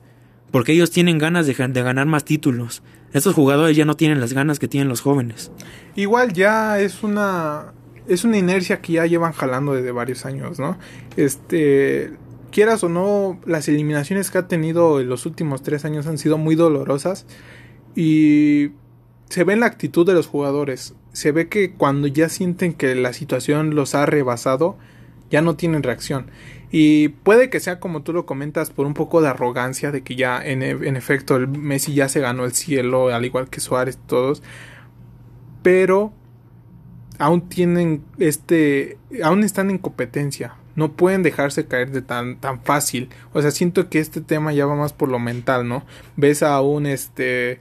[0.50, 2.82] porque ellos tienen ganas de ganar más títulos.
[3.14, 5.52] Estos jugadores ya no tienen las ganas que tienen los jóvenes.
[5.96, 7.74] Igual ya es una
[8.08, 10.78] es una inercia que ya llevan jalando desde varios años, ¿no?
[11.18, 12.12] Este
[12.52, 16.38] quieras o no, las eliminaciones que ha tenido en los últimos tres años han sido
[16.38, 17.26] muy dolorosas
[17.96, 18.72] y
[19.30, 20.94] se ve en la actitud de los jugadores.
[21.14, 24.78] Se ve que cuando ya sienten que la situación los ha rebasado,
[25.30, 26.28] ya no tienen reacción.
[26.72, 30.16] Y puede que sea como tú lo comentas por un poco de arrogancia de que
[30.16, 34.00] ya en, en efecto el Messi ya se ganó el cielo al igual que Suárez
[34.08, 34.42] todos.
[35.62, 36.14] Pero
[37.20, 40.56] aún tienen este aún están en competencia.
[40.76, 43.10] No pueden dejarse caer de tan tan fácil.
[43.34, 45.86] O sea, siento que este tema ya va más por lo mental, ¿no?
[46.16, 47.60] Ves a un este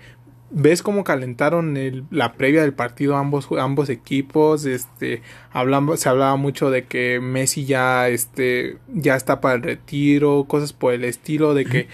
[0.51, 6.37] ves cómo calentaron el, la previa del partido ambos ambos equipos este hablamos se hablaba
[6.37, 11.55] mucho de que Messi ya este ya está para el retiro cosas por el estilo
[11.55, 11.89] de que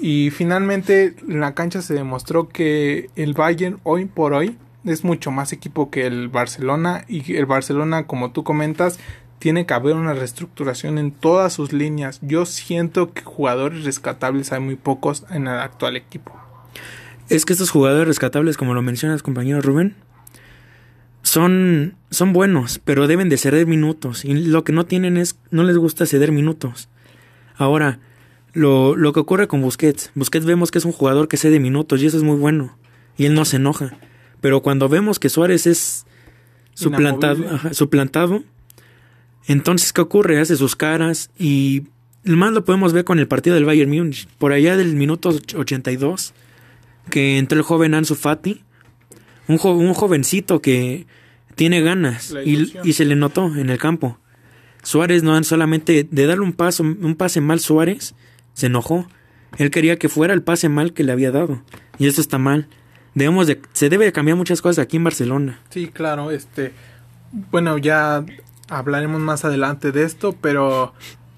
[0.00, 5.30] y finalmente en la cancha se demostró que el Bayern hoy por hoy es mucho
[5.30, 8.98] más equipo que el Barcelona y el Barcelona como tú comentas
[9.40, 12.18] tiene que haber una reestructuración en todas sus líneas.
[12.20, 16.34] Yo siento que jugadores rescatables hay muy pocos en el actual equipo
[17.30, 19.94] es que estos jugadores rescatables, como lo mencionas, compañero Rubén,
[21.22, 24.24] son, son buenos, pero deben de ceder minutos.
[24.24, 26.88] Y lo que no tienen es, no les gusta ceder minutos.
[27.56, 28.00] Ahora,
[28.52, 32.02] lo, lo que ocurre con Busquets, Busquets vemos que es un jugador que cede minutos
[32.02, 32.76] y eso es muy bueno.
[33.16, 33.96] Y él no se enoja.
[34.40, 36.06] Pero cuando vemos que Suárez es
[36.74, 38.42] suplantado, suplantado
[39.46, 40.40] entonces, ¿qué ocurre?
[40.40, 41.82] Hace sus caras y
[42.24, 44.28] más lo podemos ver con el partido del Bayern Múnich.
[44.38, 46.34] Por allá del minuto 82
[47.10, 48.62] que entró el joven Ansu Fati,
[49.48, 51.06] un, un jovencito que
[51.54, 54.18] tiene ganas y, se le notó en el campo.
[54.82, 58.14] Suárez no solamente de darle un paso, un pase mal Suárez,
[58.54, 59.06] se enojó.
[59.58, 61.62] Él quería que fuera el pase mal que le había dado.
[61.98, 62.68] Y eso está mal.
[63.14, 65.60] Debemos de, se debe de cambiar muchas cosas aquí en Barcelona.
[65.68, 66.72] Sí, claro, este
[67.50, 68.24] bueno, ya
[68.68, 70.94] hablaremos más adelante de esto, pero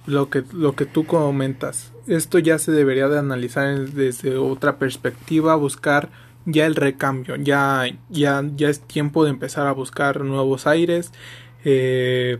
[0.06, 5.54] lo que lo que tú comentas, esto ya se debería de analizar desde otra perspectiva,
[5.56, 6.10] buscar
[6.44, 11.12] ya el recambio, ya, ya, ya es tiempo de empezar a buscar nuevos aires.
[11.64, 12.38] Eh,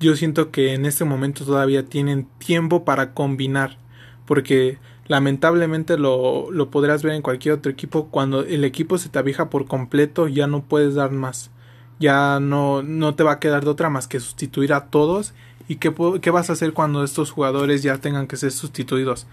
[0.00, 3.78] yo siento que en este momento todavía tienen tiempo para combinar,
[4.26, 9.18] porque lamentablemente lo, lo podrás ver en cualquier otro equipo, cuando el equipo se te
[9.18, 11.50] abija por completo ya no puedes dar más,
[12.00, 15.34] ya no, no te va a quedar de otra más que sustituir a todos
[15.68, 19.26] ¿Y qué, qué vas a hacer cuando estos jugadores ya tengan que ser sustituidos?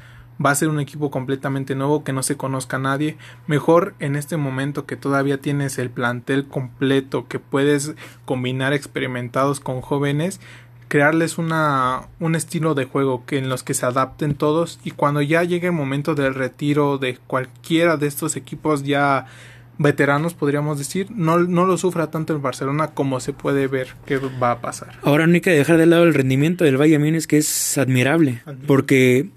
[0.44, 3.17] va a ser un equipo completamente nuevo que no se conozca a nadie.
[3.48, 7.94] Mejor en este momento que todavía tienes el plantel completo, que puedes
[8.26, 10.39] combinar experimentados con jóvenes,
[10.88, 15.22] crearles una, un estilo de juego que en los que se adapten todos y cuando
[15.22, 19.28] ya llegue el momento del retiro de cualquiera de estos equipos ya
[19.77, 24.17] veteranos podríamos decir no, no lo sufra tanto el Barcelona como se puede ver que
[24.17, 24.99] va a pasar.
[25.03, 28.41] Ahora no hay que dejar de lado el rendimiento del Bayern Múnich que es admirable,
[28.67, 29.29] porque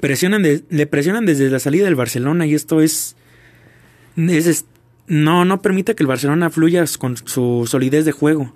[0.00, 3.16] presionan le presionan desde la salida del Barcelona y esto es,
[4.16, 4.64] es
[5.06, 8.54] no no permite que el Barcelona fluya con su solidez de juego.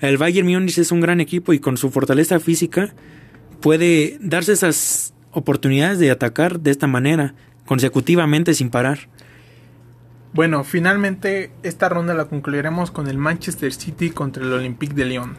[0.00, 2.92] El Bayern Múnich es un gran equipo y con su fortaleza física
[3.60, 9.08] puede darse esas oportunidades de atacar de esta manera, consecutivamente sin parar.
[10.34, 15.36] Bueno, finalmente esta ronda la concluiremos con el Manchester City contra el Olympique de Lyon.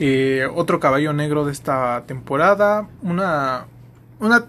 [0.00, 3.66] Eh, otro caballo negro de esta temporada, una,
[4.20, 4.46] una,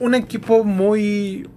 [0.00, 1.48] un equipo muy,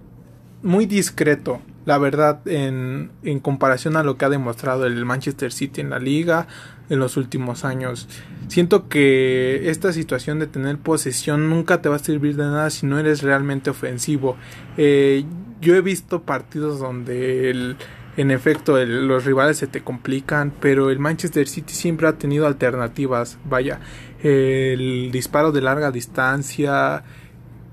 [0.62, 5.80] muy discreto, la verdad, en, en comparación a lo que ha demostrado el Manchester City
[5.80, 6.46] en la liga,
[6.92, 8.06] en los últimos años.
[8.48, 12.84] Siento que esta situación de tener posesión nunca te va a servir de nada si
[12.86, 14.36] no eres realmente ofensivo.
[14.76, 15.24] Eh,
[15.62, 17.76] yo he visto partidos donde
[18.18, 23.38] en efecto los rivales se te complican, pero el Manchester City siempre ha tenido alternativas.
[23.46, 23.80] Vaya,
[24.22, 27.04] el disparo de larga distancia,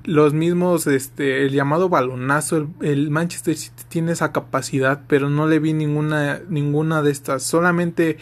[0.06, 5.46] los mismos, este, el llamado balonazo, el, el, Manchester City tiene esa capacidad, pero no
[5.46, 7.44] le vi ninguna, ninguna de estas.
[7.44, 8.18] Solamente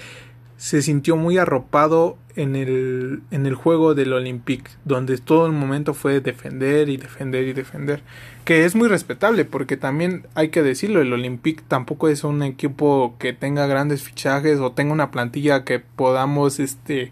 [0.58, 5.94] se sintió muy arropado en el, en el juego del Olympique, donde todo el momento
[5.94, 8.02] fue defender y defender y defender,
[8.44, 13.16] que es muy respetable, porque también hay que decirlo, el Olympique tampoco es un equipo
[13.20, 17.12] que tenga grandes fichajes o tenga una plantilla que podamos, este,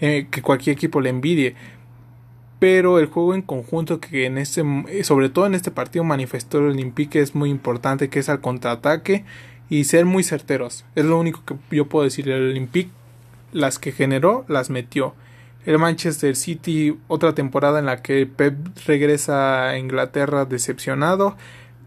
[0.00, 1.54] eh, que cualquier equipo le envidie,
[2.58, 4.64] pero el juego en conjunto que en este,
[5.02, 9.24] sobre todo en este partido manifestó el Olympique es muy importante, que es al contraataque,
[9.68, 10.84] y ser muy certeros.
[10.94, 12.28] Es lo único que yo puedo decir.
[12.28, 12.90] El Olympique,
[13.52, 15.14] las que generó, las metió.
[15.64, 21.36] El Manchester City, otra temporada en la que Pep regresa a Inglaterra decepcionado.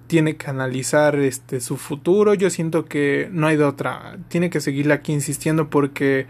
[0.08, 2.34] Tiene que analizar este su futuro.
[2.34, 4.18] Yo siento que no hay de otra.
[4.28, 6.28] Tiene que seguirle aquí insistiendo porque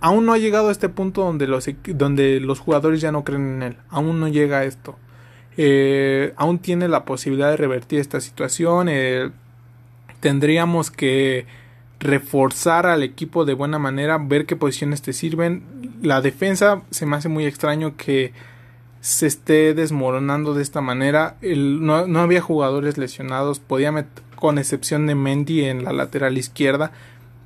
[0.00, 3.56] aún no ha llegado a este punto donde los, donde los jugadores ya no creen
[3.56, 3.76] en él.
[3.88, 4.96] Aún no llega a esto.
[5.56, 8.88] Eh, aún tiene la posibilidad de revertir esta situación.
[10.20, 11.46] Tendríamos que
[11.98, 15.62] reforzar al equipo de buena manera, ver qué posiciones te sirven.
[16.02, 18.32] La defensa se me hace muy extraño que
[19.00, 21.36] se esté desmoronando de esta manera.
[21.42, 26.92] no, no, había jugadores lesionados, podía meter, con excepción de Mendy en la lateral izquierda,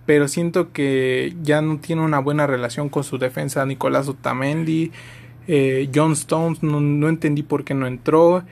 [0.07, 3.67] pero siento que ya no tiene una buena relación con su defensa.
[3.67, 4.93] Nicolás Otamendi,
[5.49, 8.45] eh, John Stones, no, no entendí por qué no entró.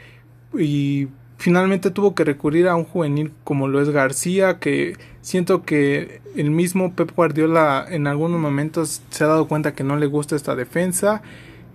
[0.59, 1.09] Y
[1.43, 6.53] Finalmente tuvo que recurrir a un juvenil como lo es García, que siento que el
[6.53, 10.55] mismo Pep Guardiola en algunos momentos se ha dado cuenta que no le gusta esta
[10.55, 11.21] defensa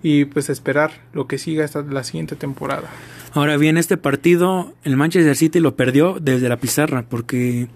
[0.01, 2.87] y pues esperar lo que siga esta, la siguiente temporada.
[3.33, 7.67] Ahora bien, este partido el Manchester City lo perdió desde la pizarra porque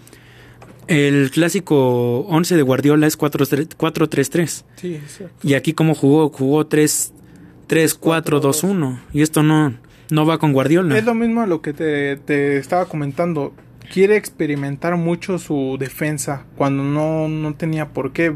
[0.88, 4.64] el clásico 11 de Guardiola es 4-3-3.
[4.78, 5.02] Sí,
[5.44, 10.96] y aquí como jugó, jugó 3-4-2-1 y esto no no va con Guardiola.
[10.98, 13.54] Es lo mismo a lo que te, te, estaba comentando.
[13.92, 18.36] Quiere experimentar mucho su defensa cuando no, no tenía por qué.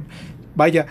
[0.56, 0.88] Vaya,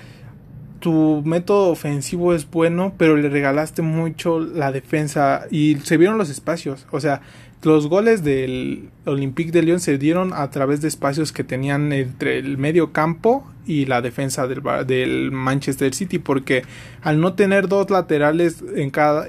[0.80, 6.28] tu método ofensivo es bueno, pero le regalaste mucho la defensa y se vieron los
[6.28, 6.86] espacios.
[6.90, 7.22] O sea,
[7.62, 12.38] los goles del Olympique de Lyon se dieron a través de espacios que tenían entre
[12.38, 16.62] el medio campo y la defensa del, del Manchester City, porque
[17.00, 19.28] al no tener dos laterales en cada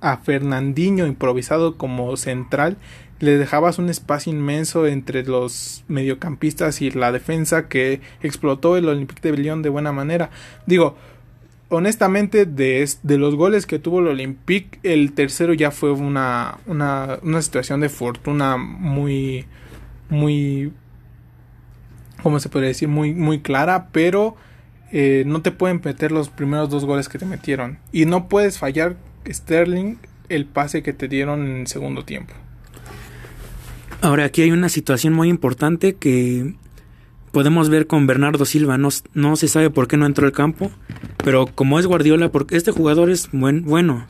[0.00, 2.76] a Fernandinho improvisado como central,
[3.18, 9.22] le dejabas un espacio inmenso entre los mediocampistas y la defensa que explotó el Olympique
[9.22, 10.30] de Lyon de buena manera.
[10.66, 10.96] Digo,
[11.68, 17.18] honestamente, de, de, los goles que tuvo el Olympique, el tercero ya fue una, una,
[17.22, 19.46] una situación de fortuna muy,
[20.10, 20.72] muy,
[22.22, 22.88] ¿cómo se puede decir?
[22.88, 24.36] Muy, muy clara, pero
[24.92, 27.78] eh, no te pueden meter los primeros dos goles que te metieron.
[27.92, 28.96] Y no puedes fallar
[29.32, 29.96] Sterling
[30.28, 32.34] el pase que te dieron en el segundo tiempo.
[34.00, 36.54] Ahora aquí hay una situación muy importante que
[37.32, 38.78] podemos ver con Bernardo Silva.
[38.78, 40.70] No, no se sabe por qué no entró al campo,
[41.24, 44.06] pero como es Guardiola, porque este jugador es buen, bueno.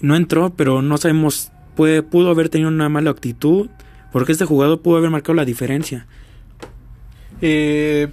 [0.00, 3.68] No entró, pero no sabemos, puede, pudo haber tenido una mala actitud,
[4.12, 6.06] porque este jugador pudo haber marcado la diferencia.
[7.40, 8.08] Eh,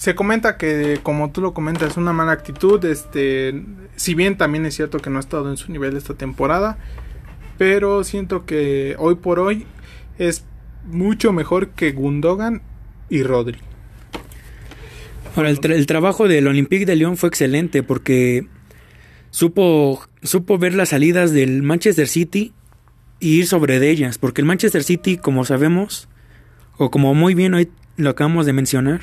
[0.00, 2.82] se comenta que, como tú lo comentas, una mala actitud.
[2.86, 3.62] Este,
[3.96, 6.78] si bien también es cierto que no ha estado en su nivel esta temporada,
[7.58, 9.66] pero siento que hoy por hoy
[10.16, 10.46] es
[10.86, 12.62] mucho mejor que Gundogan
[13.10, 13.58] y Rodri.
[15.36, 18.46] Ahora, el, el trabajo del Olympique de Lyon fue excelente porque
[19.28, 22.54] supo, supo ver las salidas del Manchester City
[23.18, 26.08] y ir sobre de ellas, porque el Manchester City, como sabemos,
[26.78, 29.02] o como muy bien hoy lo acabamos de mencionar,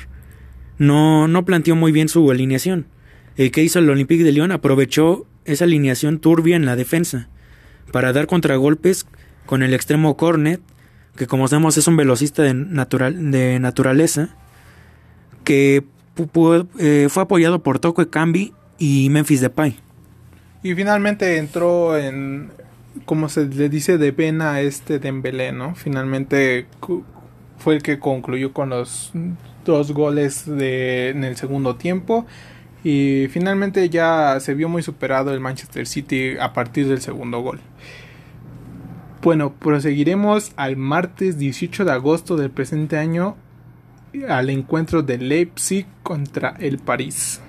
[0.78, 2.86] no, no planteó muy bien su alineación.
[3.36, 7.28] El que hizo el Olympique de Lyon aprovechó esa alineación turbia en la defensa
[7.92, 9.06] para dar contragolpes
[9.46, 10.60] con el extremo Cornet,
[11.16, 14.30] que como sabemos es un velocista de, natural, de naturaleza,
[15.44, 15.84] que
[16.78, 19.76] eh, fue apoyado por Toko Cambi y Memphis Depay.
[20.62, 22.50] Y finalmente entró en,
[23.04, 25.74] como se le dice, de pena este Dembélé, ¿no?
[25.74, 26.66] Finalmente
[27.58, 29.12] fue el que concluyó con los
[29.72, 32.26] dos goles de, en el segundo tiempo.
[32.84, 37.60] Y finalmente ya se vio muy superado el Manchester City a partir del segundo gol.
[39.22, 43.36] Bueno, proseguiremos al martes 18 de agosto del presente año
[44.28, 47.40] al encuentro de Leipzig contra el París.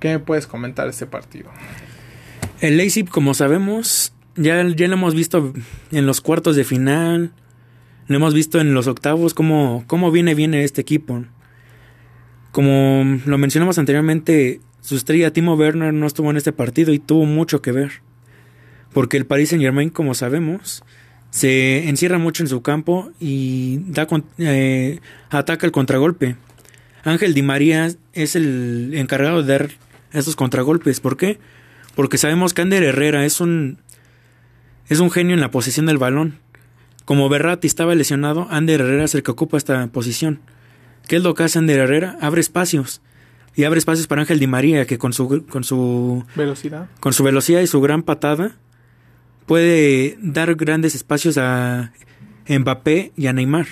[0.00, 1.50] ¿Qué me puedes comentar de este partido?
[2.60, 5.52] El Leipzig, como sabemos, ya, ya lo hemos visto
[5.90, 7.32] en los cuartos de final,
[8.08, 11.24] lo hemos visto en los octavos, cómo, cómo viene, viene este equipo.
[12.50, 17.26] Como lo mencionamos anteriormente, su estrella Timo Werner no estuvo en este partido y tuvo
[17.26, 18.02] mucho que ver.
[18.92, 20.82] Porque el Paris Saint Germain, como sabemos,
[21.30, 26.36] se encierra mucho en su campo y da, eh, ataca el contragolpe.
[27.04, 29.70] Ángel Di María es el encargado de dar
[30.12, 31.00] esos contragolpes.
[31.00, 31.38] ¿Por qué?
[31.94, 33.78] Porque sabemos que Ander Herrera es un
[34.88, 36.38] es un genio en la posesión del balón.
[37.08, 40.40] Como Berratti estaba lesionado, Ander Herrera es el que ocupa esta posición.
[41.06, 42.18] ¿Qué es lo que hace Ander Herrera?
[42.20, 43.00] Abre espacios.
[43.56, 46.86] Y abre espacios para Ángel Di María, que con su, con su velocidad.
[47.00, 48.56] Con su velocidad y su gran patada
[49.46, 51.94] puede dar grandes espacios a
[52.46, 53.68] Mbappé y a Neymar.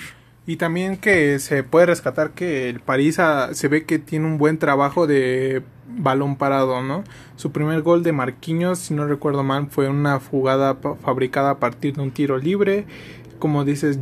[0.47, 3.19] Y también que se puede rescatar que el París
[3.51, 7.03] se ve que tiene un buen trabajo de balón parado, ¿no?
[7.35, 11.95] Su primer gol de Marquinhos, si no recuerdo mal, fue una jugada fabricada a partir
[11.95, 12.85] de un tiro libre.
[13.39, 13.99] Como dices,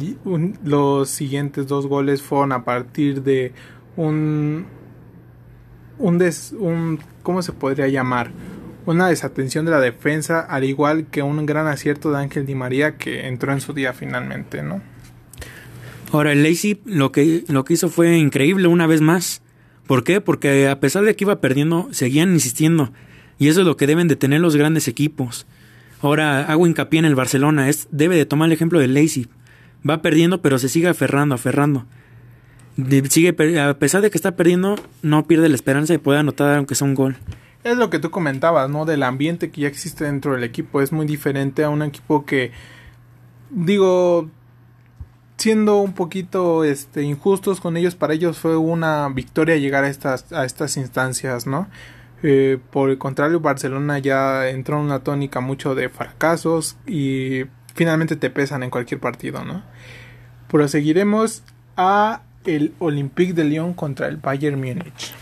[0.63, 3.53] los siguientes dos goles fueron a partir de
[3.95, 4.65] un
[5.97, 8.31] un, des, un ¿cómo se podría llamar?
[8.85, 12.97] una desatención de la defensa, al igual que un gran acierto de Ángel Di María
[12.97, 14.81] que entró en su día finalmente, ¿no?
[16.11, 19.41] Ahora, el Lazy lo que, lo que hizo fue increíble una vez más.
[19.87, 20.21] ¿Por qué?
[20.21, 22.91] Porque a pesar de que iba perdiendo, seguían insistiendo.
[23.37, 25.45] Y eso es lo que deben de tener los grandes equipos.
[26.01, 29.27] Ahora hago hincapié en el Barcelona, es, debe de tomar el ejemplo del Lazy.
[29.87, 31.85] Va perdiendo, pero se sigue aferrando, aferrando.
[33.09, 36.75] Sigue, a pesar de que está perdiendo, no pierde la esperanza de poder anotar aunque
[36.75, 37.17] sea un gol
[37.65, 38.85] es lo que tú comentabas, ¿no?
[38.85, 40.81] Del ambiente que ya existe dentro del equipo.
[40.81, 42.51] Es muy diferente a un equipo que,
[43.49, 44.29] digo,
[45.37, 50.31] siendo un poquito este, injustos con ellos, para ellos fue una victoria llegar a estas,
[50.31, 51.67] a estas instancias, ¿no?
[52.23, 57.43] Eh, por el contrario, Barcelona ya entró en una tónica mucho de fracasos y
[57.75, 59.63] finalmente te pesan en cualquier partido, ¿no?
[60.49, 61.43] Proseguiremos
[61.77, 65.13] a el Olympique de Lyon contra el Bayern Múnich.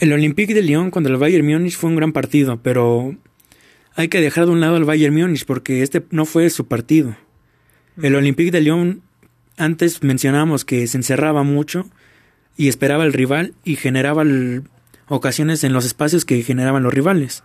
[0.00, 3.14] El Olympique de Lyon contra el Bayern Múnich fue un gran partido, pero
[3.94, 7.16] hay que dejar de un lado al Bayern Múnich porque este no fue su partido.
[8.02, 9.02] El Olympique de Lyon
[9.56, 11.86] antes mencionábamos que se encerraba mucho
[12.56, 14.24] y esperaba al rival y generaba
[15.08, 17.42] ocasiones en los espacios que generaban los rivales.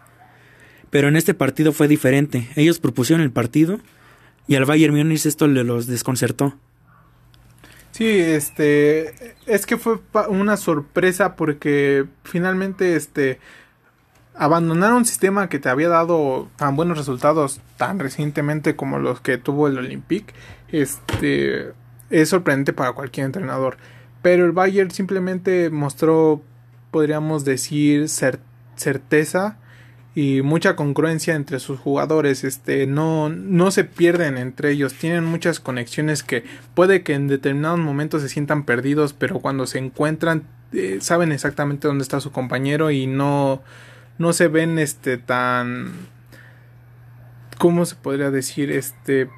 [0.89, 2.49] Pero en este partido fue diferente.
[2.55, 3.79] Ellos propusieron el partido
[4.47, 6.55] y al Bayern Múnich esto le los desconcertó.
[7.91, 9.99] Sí, este, es que fue
[10.29, 13.39] una sorpresa porque finalmente, este,
[14.35, 19.37] abandonar un sistema que te había dado tan buenos resultados tan recientemente como los que
[19.37, 20.33] tuvo el Olympique,
[20.69, 21.73] este,
[22.09, 23.77] es sorprendente para cualquier entrenador.
[24.21, 26.41] Pero el Bayern simplemente mostró,
[26.91, 29.57] podríamos decir, certeza
[30.15, 35.59] y mucha congruencia entre sus jugadores, este, no, no se pierden entre ellos, tienen muchas
[35.59, 40.99] conexiones que puede que en determinados momentos se sientan perdidos, pero cuando se encuentran eh,
[41.01, 43.61] saben exactamente dónde está su compañero y no,
[44.17, 45.93] no se ven este tan,
[47.57, 48.71] ¿cómo se podría decir?
[48.71, 49.29] Este,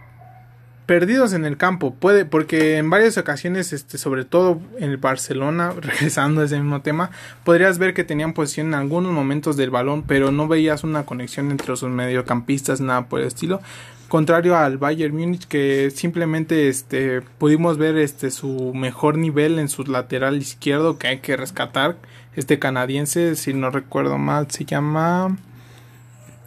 [0.91, 5.71] perdidos en el campo, puede, porque en varias ocasiones, este, sobre todo en el Barcelona,
[5.81, 7.11] regresando a ese mismo tema,
[7.45, 11.49] podrías ver que tenían posición en algunos momentos del balón, pero no veías una conexión
[11.49, 13.61] entre sus mediocampistas, nada por el estilo.
[14.09, 19.85] Contrario al Bayern Múnich, que simplemente este, pudimos ver este, su mejor nivel en su
[19.85, 21.95] lateral izquierdo, que hay que rescatar.
[22.35, 25.37] Este canadiense, si no recuerdo mal, se llama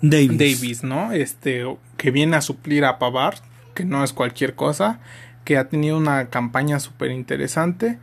[0.03, 1.13] Davis, Davis ¿no?
[1.13, 1.65] Este,
[1.97, 3.39] que viene a suplir a Pavard
[3.75, 5.01] que no es cualquier cosa,
[5.45, 7.99] que ha tenido una campaña súper interesante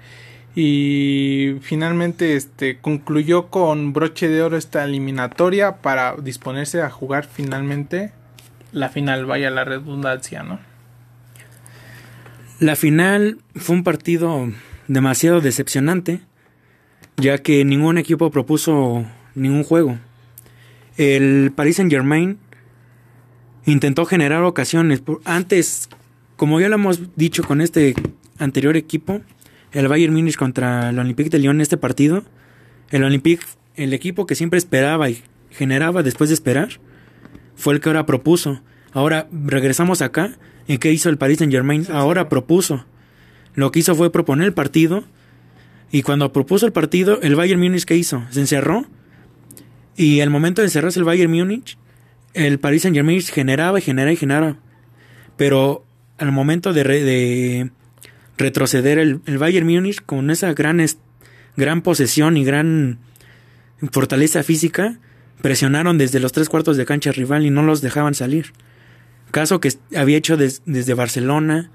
[0.53, 8.11] y finalmente este concluyó con broche de oro esta eliminatoria para disponerse a jugar finalmente
[8.73, 10.59] la final, vaya la redundancia, ¿no?
[12.59, 14.49] La final fue un partido
[14.87, 16.21] demasiado decepcionante,
[17.17, 19.05] ya que ningún equipo propuso
[19.35, 19.97] ningún juego.
[20.97, 22.37] El Paris Saint Germain
[23.65, 25.03] intentó generar ocasiones.
[25.25, 25.89] Antes,
[26.35, 27.93] como ya lo hemos dicho con este
[28.37, 29.21] anterior equipo,
[29.71, 32.23] el Bayern Múnich contra el Olympique de Lyon en este partido,
[32.89, 33.45] el Olympique,
[33.75, 36.69] el equipo que siempre esperaba y generaba después de esperar,
[37.55, 38.61] fue el que ahora propuso.
[38.91, 40.37] Ahora regresamos acá.
[40.67, 41.85] ¿Y qué hizo el Paris Saint Germain?
[41.91, 42.85] Ahora propuso.
[43.55, 45.03] Lo que hizo fue proponer el partido.
[45.91, 48.23] Y cuando propuso el partido, el Bayern Múnich, ¿qué hizo?
[48.29, 48.85] Se encerró.
[49.95, 51.77] Y al momento de encerrarse el Bayern Múnich,
[52.33, 54.57] el Paris Saint Germain generaba y generaba y generaba.
[55.37, 55.85] Pero
[56.17, 57.71] al momento de, de
[58.37, 60.85] retroceder el, Bayern Múnich con esa gran,
[61.55, 62.99] gran posesión y gran
[63.91, 64.99] fortaleza física,
[65.41, 68.53] presionaron desde los tres cuartos de cancha rival y no los dejaban salir.
[69.31, 71.71] Caso que había hecho desde Barcelona,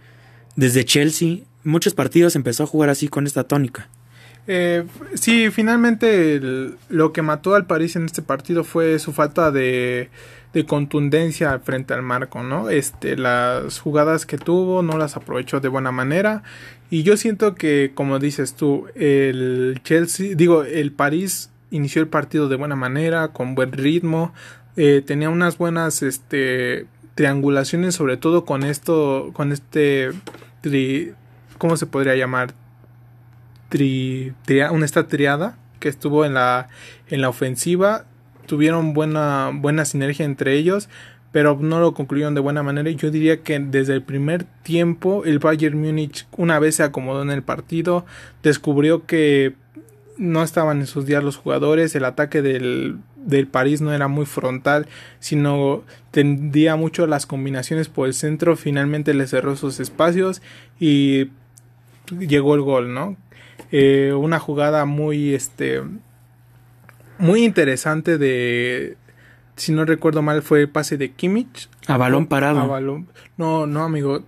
[0.57, 3.89] desde Chelsea, muchos partidos empezó a jugar así con esta tónica.
[4.49, 4.85] Eh,
[5.15, 6.41] sí, finalmente
[6.89, 10.11] lo que mató al París en este partido fue su falta de,
[10.57, 12.71] de contundencia frente al marco, ¿no?
[12.71, 16.45] Este, las jugadas que tuvo no las aprovechó de buena manera
[16.89, 22.49] y yo siento que, como dices tú, el Chelsea, digo, el París inició el partido
[22.49, 24.33] de buena manera, con buen ritmo,
[24.79, 26.87] eh, tenía unas buenas, este,
[27.17, 30.13] triangulaciones, sobre todo con esto, con este,
[30.63, 31.13] tri,
[31.59, 32.55] ¿cómo se podría llamar?
[33.69, 34.33] Tri,
[34.71, 36.69] una esta triada que estuvo en la,
[37.09, 38.07] en la ofensiva,
[38.47, 40.89] tuvieron buena, buena sinergia entre ellos,
[41.33, 42.91] pero no lo concluyeron de buena manera.
[42.91, 47.31] Yo diría que desde el primer tiempo el Bayern Múnich una vez se acomodó en
[47.31, 48.07] el partido,
[48.43, 49.55] descubrió que
[50.17, 54.25] no estaban en sus días los jugadores, el ataque del, del París no era muy
[54.25, 54.87] frontal,
[55.19, 60.41] sino tendía mucho las combinaciones por el centro, finalmente le cerró sus espacios
[60.81, 61.31] y
[62.19, 63.17] llegó el gol, ¿no?
[63.73, 65.83] Eh, una jugada muy, este,
[67.19, 68.97] muy interesante de,
[69.57, 71.69] si no recuerdo mal, fue el pase de Kimmich.
[71.87, 72.61] A balón parado.
[72.61, 73.09] A balón.
[73.37, 74.25] No, no, amigo.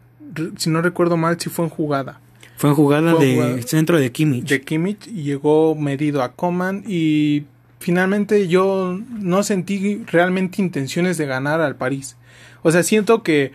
[0.56, 2.20] Si no recuerdo mal, sí fue en jugada.
[2.56, 4.48] Fue en jugada de centro de Kimmich.
[4.48, 7.44] De Kimmich y llegó medido a Coman y
[7.78, 12.16] finalmente yo no sentí realmente intenciones de ganar al París.
[12.62, 13.52] O sea, siento que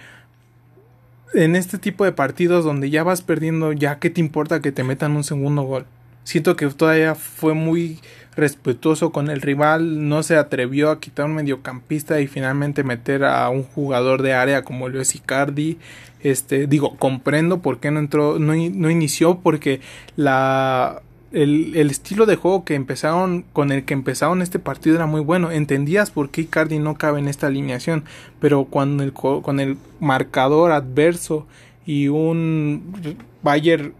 [1.34, 4.84] en este tipo de partidos donde ya vas perdiendo, ya qué te importa que te
[4.84, 5.86] metan un segundo gol.
[6.23, 7.99] Siento que todavía fue muy
[8.36, 13.49] respetuoso con el rival, no se atrevió a quitar un mediocampista y finalmente meter a
[13.49, 15.77] un jugador de área como Luis Icardi.
[16.21, 19.81] Este, digo, comprendo por qué no entró, no, no inició, porque
[20.15, 21.01] la
[21.34, 25.21] el, el, estilo de juego que empezaron con el que empezaron este partido era muy
[25.21, 25.51] bueno.
[25.51, 28.05] Entendías por qué Icardi no cabe en esta alineación,
[28.39, 31.47] pero cuando el, con el marcador adverso
[31.86, 33.93] y un Bayern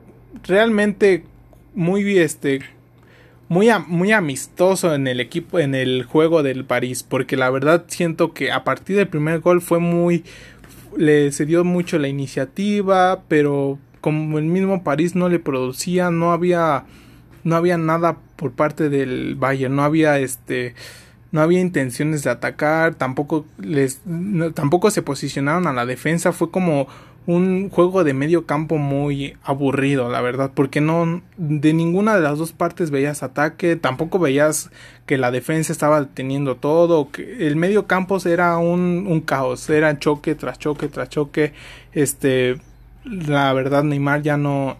[0.43, 1.23] realmente
[1.75, 2.61] muy este
[3.50, 8.34] muy, muy amistoso en el equipo en el juego del París porque la verdad siento
[8.34, 10.24] que a partir del primer gol fue muy
[10.98, 16.86] le cedió mucho la iniciativa pero como el mismo París no le producía no había
[17.44, 20.76] no había nada por parte del Bayern, no había este
[21.32, 24.02] no había intenciones de atacar, tampoco les
[24.54, 26.88] tampoco se posicionaron a la defensa, fue como
[27.26, 32.38] un juego de medio campo muy aburrido, la verdad, porque no de ninguna de las
[32.38, 34.71] dos partes veías ataque, tampoco veías
[35.05, 39.97] que la defensa estaba teniendo todo, que el medio campo era un, un caos, era
[39.99, 41.53] choque tras choque tras choque,
[41.93, 42.57] este
[43.05, 44.78] la verdad Neymar ya no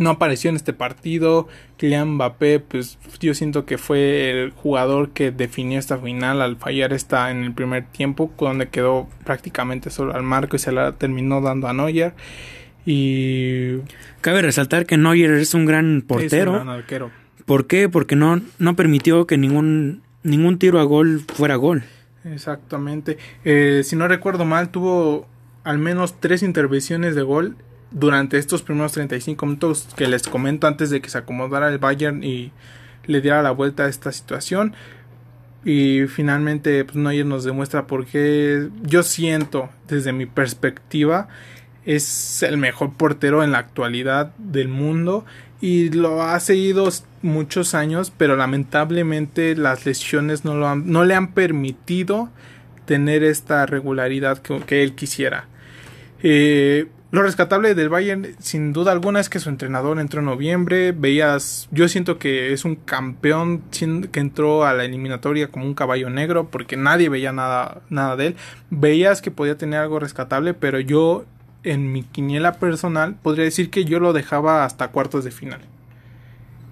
[0.00, 1.46] no apareció en este partido.
[1.76, 6.92] Kylian Mbappé, pues yo siento que fue el jugador que definió esta final al fallar
[6.92, 11.40] esta en el primer tiempo, donde quedó prácticamente solo al marco y se la terminó
[11.40, 12.14] dando a Neuer.
[12.86, 13.78] Y
[14.20, 16.54] cabe resaltar que Neuer es un gran portero.
[16.54, 17.10] Es un gran arquero.
[17.44, 17.88] ¿Por qué?
[17.88, 21.84] Porque no, no permitió que ningún, ningún tiro a gol fuera gol.
[22.24, 23.18] Exactamente.
[23.44, 25.26] Eh, si no recuerdo mal, tuvo
[25.64, 27.56] al menos tres intervenciones de gol
[27.90, 32.22] durante estos primeros 35 minutos que les comento antes de que se acomodara el Bayern
[32.22, 32.52] y
[33.06, 34.74] le diera la vuelta a esta situación.
[35.64, 41.28] Y finalmente pues, Neuer nos demuestra por qué yo siento desde mi perspectiva
[41.84, 45.24] es el mejor portero en la actualidad del mundo
[45.60, 46.88] y lo ha seguido
[47.22, 52.30] muchos años pero lamentablemente las lesiones no, lo no le han permitido
[52.86, 55.46] tener esta regularidad que, que él quisiera.
[56.22, 60.92] Eh, lo rescatable del Bayern, sin duda alguna, es que su entrenador entró en noviembre.
[60.92, 63.62] Veías, yo siento que es un campeón
[64.12, 68.28] que entró a la eliminatoria como un caballo negro, porque nadie veía nada, nada de
[68.28, 68.36] él.
[68.70, 71.24] Veías que podía tener algo rescatable, pero yo,
[71.64, 75.60] en mi quiniela personal, podría decir que yo lo dejaba hasta cuartos de final.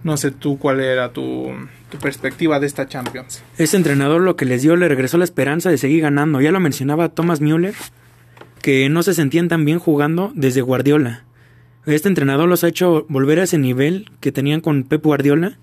[0.05, 1.49] No sé tú cuál era tu,
[1.91, 3.43] tu, perspectiva de esta Champions.
[3.59, 6.41] Este entrenador lo que les dio le regresó la esperanza de seguir ganando.
[6.41, 7.75] Ya lo mencionaba Thomas Müller
[8.63, 11.25] que no se sentían tan bien jugando desde Guardiola.
[11.87, 15.57] Este entrenador los ha hecho volver a ese nivel que tenían con Pep Guardiola.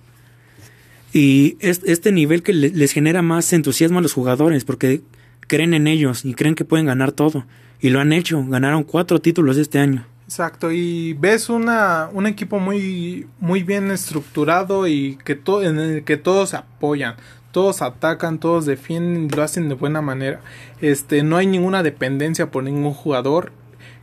[1.13, 5.01] Y este nivel que les genera más entusiasmo a los jugadores porque
[5.47, 7.45] creen en ellos y creen que pueden ganar todo.
[7.79, 10.05] Y lo han hecho, ganaron cuatro títulos este año.
[10.25, 16.17] Exacto, y ves una, un equipo muy, muy bien estructurado y que en el que
[16.17, 17.15] todos apoyan
[17.55, 20.41] todos atacan, todos defienden, lo hacen de buena manera.
[20.81, 23.53] Este, no hay ninguna dependencia por ningún jugador.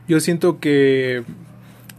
[0.07, 1.23] Yo siento que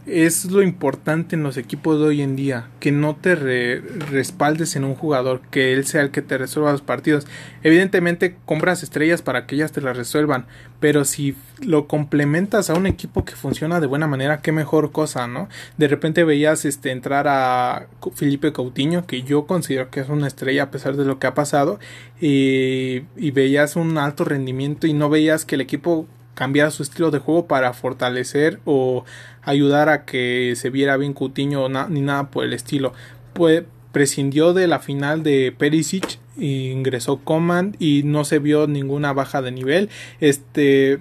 [0.05, 4.83] es lo importante en los equipos de hoy en día, que no te respaldes en
[4.83, 7.25] un jugador, que él sea el que te resuelva los partidos.
[7.63, 10.45] Evidentemente compras estrellas para que ellas te las resuelvan,
[10.79, 15.27] pero si lo complementas a un equipo que funciona de buena manera, qué mejor cosa,
[15.27, 15.49] ¿no?
[15.77, 20.63] De repente veías este entrar a Felipe Coutinho, que yo considero que es una estrella
[20.63, 21.79] a pesar de lo que ha pasado,
[22.21, 27.09] y, y veías un alto rendimiento y no veías que el equipo cambiar su estilo
[27.09, 29.03] de juego para fortalecer o
[29.41, 32.93] ayudar a que se viera bien Coutinho ni nada por el estilo.
[33.33, 39.41] Pues prescindió de la final de Perisic, ingresó Coman y no se vio ninguna baja
[39.41, 39.89] de nivel.
[40.19, 40.99] Este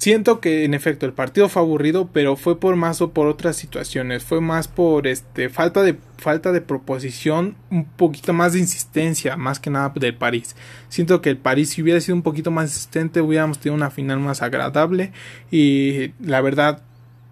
[0.00, 3.56] Siento que en efecto el partido fue aburrido, pero fue por más o por otras
[3.56, 9.36] situaciones, fue más por este falta de falta de proposición, un poquito más de insistencia,
[9.36, 10.56] más que nada del París.
[10.88, 14.20] Siento que el París si hubiera sido un poquito más insistente, hubiéramos tenido una final
[14.20, 15.12] más agradable
[15.50, 16.82] y la verdad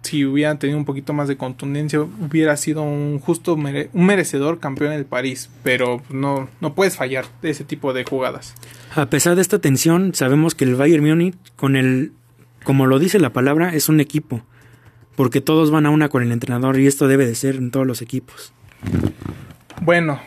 [0.03, 4.91] si hubieran tenido un poquito más de contundencia, hubiera sido un justo un merecedor campeón
[4.91, 8.53] del París, pero no, no puedes fallar de ese tipo de jugadas.
[8.93, 12.13] A pesar de esta tensión, sabemos que el Bayern Múnich con el
[12.69, 14.43] como lo dice la palabra, es un equipo,
[15.15, 17.87] porque todos van a una con el entrenador y esto debe de ser en todos
[17.87, 18.53] los equipos.
[19.81, 20.19] Bueno,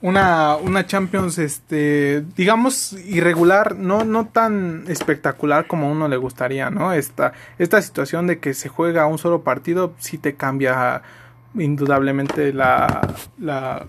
[0.00, 6.70] una, una Champions, este, digamos, irregular, no, no tan espectacular como a uno le gustaría,
[6.70, 6.94] ¿no?
[6.94, 11.02] Esta, esta situación de que se juega un solo partido sí te cambia
[11.54, 13.88] indudablemente la, la,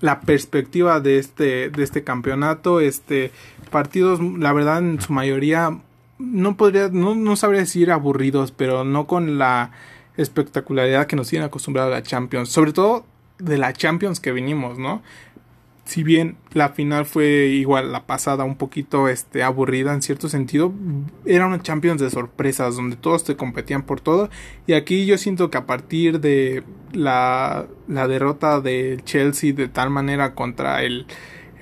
[0.00, 2.78] la perspectiva de este, de este campeonato.
[2.78, 3.32] Este,
[3.72, 5.80] partidos, la verdad, en su mayoría
[6.24, 9.70] no podría, no, no sabría decir aburridos, pero no con la
[10.16, 13.04] espectacularidad que nos tienen acostumbrado a la Champions, sobre todo
[13.38, 15.02] de la Champions que vinimos, ¿no?
[15.84, 20.72] Si bien la final fue igual la pasada un poquito este aburrida en cierto sentido,
[21.26, 24.30] era una Champions de sorpresas donde todos te competían por todo
[24.66, 26.62] y aquí yo siento que a partir de
[26.92, 31.06] la, la derrota del Chelsea de tal manera contra el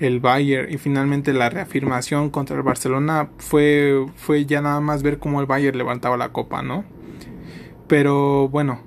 [0.03, 5.17] el Bayern y finalmente la reafirmación contra el Barcelona fue, fue ya nada más ver
[5.17, 6.83] cómo el Bayern levantaba la copa, ¿no?
[7.87, 8.81] Pero bueno,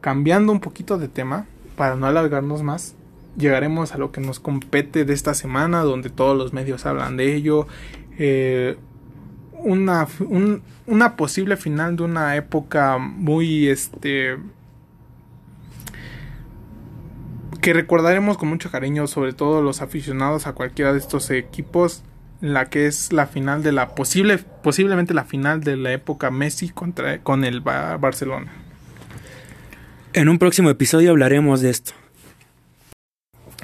[0.00, 1.46] cambiando un poquito de tema,
[1.76, 2.94] para no alargarnos más,
[3.36, 7.34] llegaremos a lo que nos compete de esta semana, donde todos los medios hablan de
[7.34, 7.66] ello.
[8.18, 8.76] Eh,
[9.52, 10.06] una,
[10.86, 14.38] una posible final de una época muy este
[17.64, 22.02] que recordaremos con mucho cariño, sobre todo los aficionados a cualquiera de estos equipos,
[22.42, 26.68] la que es la final de la posible, posiblemente la final de la época Messi
[26.68, 28.52] contra con el Barcelona.
[30.12, 31.92] En un próximo episodio hablaremos de esto.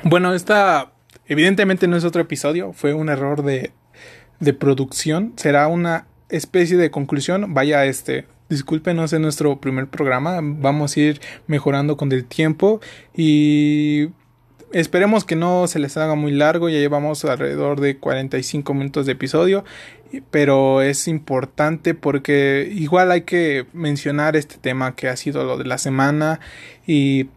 [0.02, 0.92] Bueno, esta
[1.26, 3.70] evidentemente no es otro episodio, fue un error de,
[4.38, 10.96] de producción, será una especie de conclusión, vaya este discúlpenos en nuestro primer programa, vamos
[10.96, 12.80] a ir mejorando con el tiempo
[13.16, 14.08] y
[14.72, 19.12] esperemos que no se les haga muy largo, ya llevamos alrededor de 45 minutos de
[19.12, 19.64] episodio,
[20.30, 25.64] pero es importante porque igual hay que mencionar este tema que ha sido lo de
[25.64, 26.40] la semana
[26.86, 27.28] y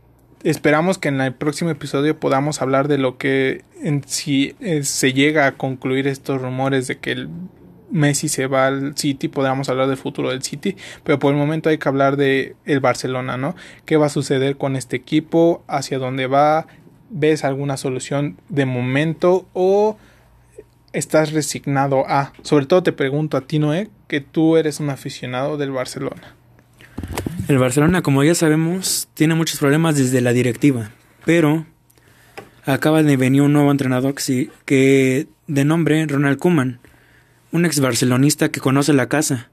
[0.43, 5.13] esperamos que en el próximo episodio podamos hablar de lo que en si eh, se
[5.13, 7.29] llega a concluir estos rumores de que el
[7.93, 11.69] Messi se va al City, podríamos hablar del futuro del City, pero por el momento
[11.69, 13.55] hay que hablar de el Barcelona, ¿no?
[13.85, 15.63] ¿Qué va a suceder con este equipo?
[15.67, 16.65] ¿Hacia dónde va?
[17.11, 19.97] ¿Ves alguna solución de momento o
[20.91, 22.33] estás resignado a?
[22.41, 26.35] Sobre todo te pregunto a ti, Noé, que tú eres un aficionado del Barcelona.
[27.47, 30.89] El Barcelona, como ya sabemos, tiene muchos problemas desde la directiva,
[31.25, 31.65] pero
[32.65, 34.15] acaba de venir un nuevo entrenador
[34.65, 36.79] que, de nombre Ronald Koeman
[37.53, 39.49] un ex barcelonista que conoce la casa.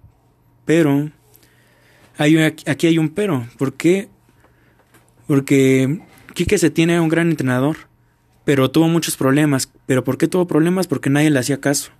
[0.64, 1.11] Pero
[2.18, 3.46] hay, aquí hay un pero.
[3.57, 4.09] ¿Por qué?
[5.28, 6.01] Porque
[6.34, 7.76] Quique se tiene un gran entrenador,
[8.44, 9.70] pero tuvo muchos problemas.
[9.86, 10.88] ¿Pero por qué tuvo problemas?
[10.88, 11.92] Porque nadie le hacía caso.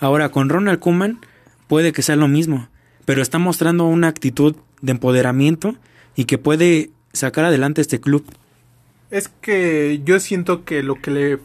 [0.00, 1.20] Ahora, con Ronald Koeman
[1.66, 2.68] puede que sea lo mismo,
[3.04, 5.76] pero está mostrando una actitud de empoderamiento
[6.16, 8.24] y que puede sacar adelante este club.
[9.10, 11.38] Es que yo siento que lo que le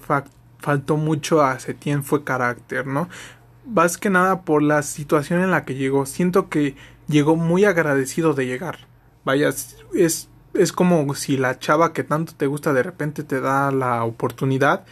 [0.59, 3.09] faltó mucho a Setien fue carácter, ¿no?
[3.65, 6.05] Más que nada por la situación en la que llegó.
[6.05, 6.75] Siento que
[7.07, 8.79] llegó muy agradecido de llegar.
[9.25, 13.71] Vaya, es, es como si la chava que tanto te gusta de repente te da
[13.71, 14.85] la oportunidad.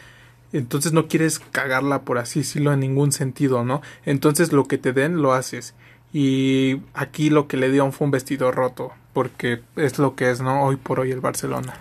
[0.54, 3.82] Entonces no quieres cagarla por así decirlo en ningún sentido, ¿no?
[4.06, 5.76] Entonces lo que te den lo haces.
[6.14, 10.42] Y aquí lo que le dieron fue un vestido roto, porque es lo que es,
[10.42, 10.64] ¿no?
[10.64, 11.74] Hoy por hoy el Barcelona.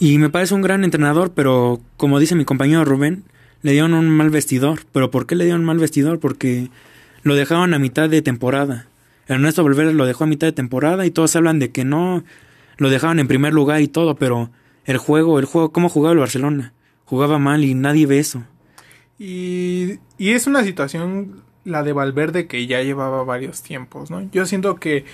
[0.00, 3.24] Y me parece un gran entrenador, pero como dice mi compañero Rubén,
[3.62, 4.80] le dieron un mal vestidor.
[4.92, 6.20] ¿Pero por qué le dieron mal vestidor?
[6.20, 6.68] Porque
[7.22, 8.86] lo dejaban a mitad de temporada.
[9.26, 12.24] Ernesto Valverde lo dejó a mitad de temporada y todos hablan de que no,
[12.78, 14.50] lo dejaban en primer lugar y todo, pero
[14.86, 16.72] el juego, el juego, ¿cómo jugaba el Barcelona?
[17.04, 18.42] Jugaba mal y nadie ve eso.
[19.18, 24.30] Y, y es una situación la de Valverde que ya llevaba varios tiempos, ¿no?
[24.32, 25.04] Yo siento que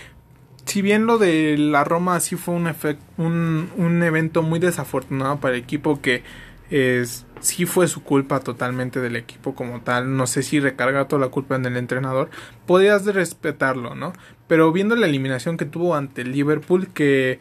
[0.67, 2.73] si bien lo de la Roma sí fue un,
[3.17, 6.23] un, un evento muy desafortunado para el equipo que
[6.71, 11.21] es, sí fue su culpa totalmente del equipo como tal, no sé si recarga toda
[11.21, 12.31] la culpa en el entrenador,
[12.67, 14.13] podías respetarlo, ¿no?
[14.47, 17.41] Pero viendo la eliminación que tuvo ante Liverpool que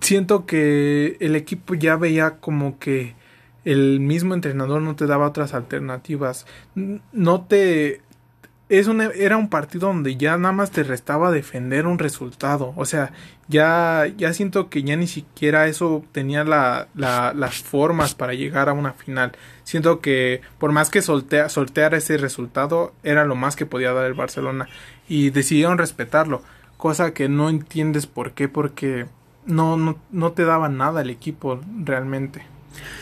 [0.00, 3.14] siento que el equipo ya veía como que
[3.64, 6.46] el mismo entrenador no te daba otras alternativas.
[6.74, 8.02] No te
[8.68, 12.72] es era un partido donde ya nada más te restaba defender un resultado.
[12.76, 13.12] O sea,
[13.48, 18.72] ya, ya siento que ya ni siquiera eso tenía la, las formas para llegar a
[18.72, 19.32] una final.
[19.64, 24.06] Siento que por más que soltea, solteara ese resultado, era lo más que podía dar
[24.06, 24.68] el Barcelona.
[25.08, 26.42] Y decidieron respetarlo.
[26.78, 29.06] Cosa que no entiendes por qué, porque
[29.46, 32.46] no, no, no te daba nada el equipo realmente.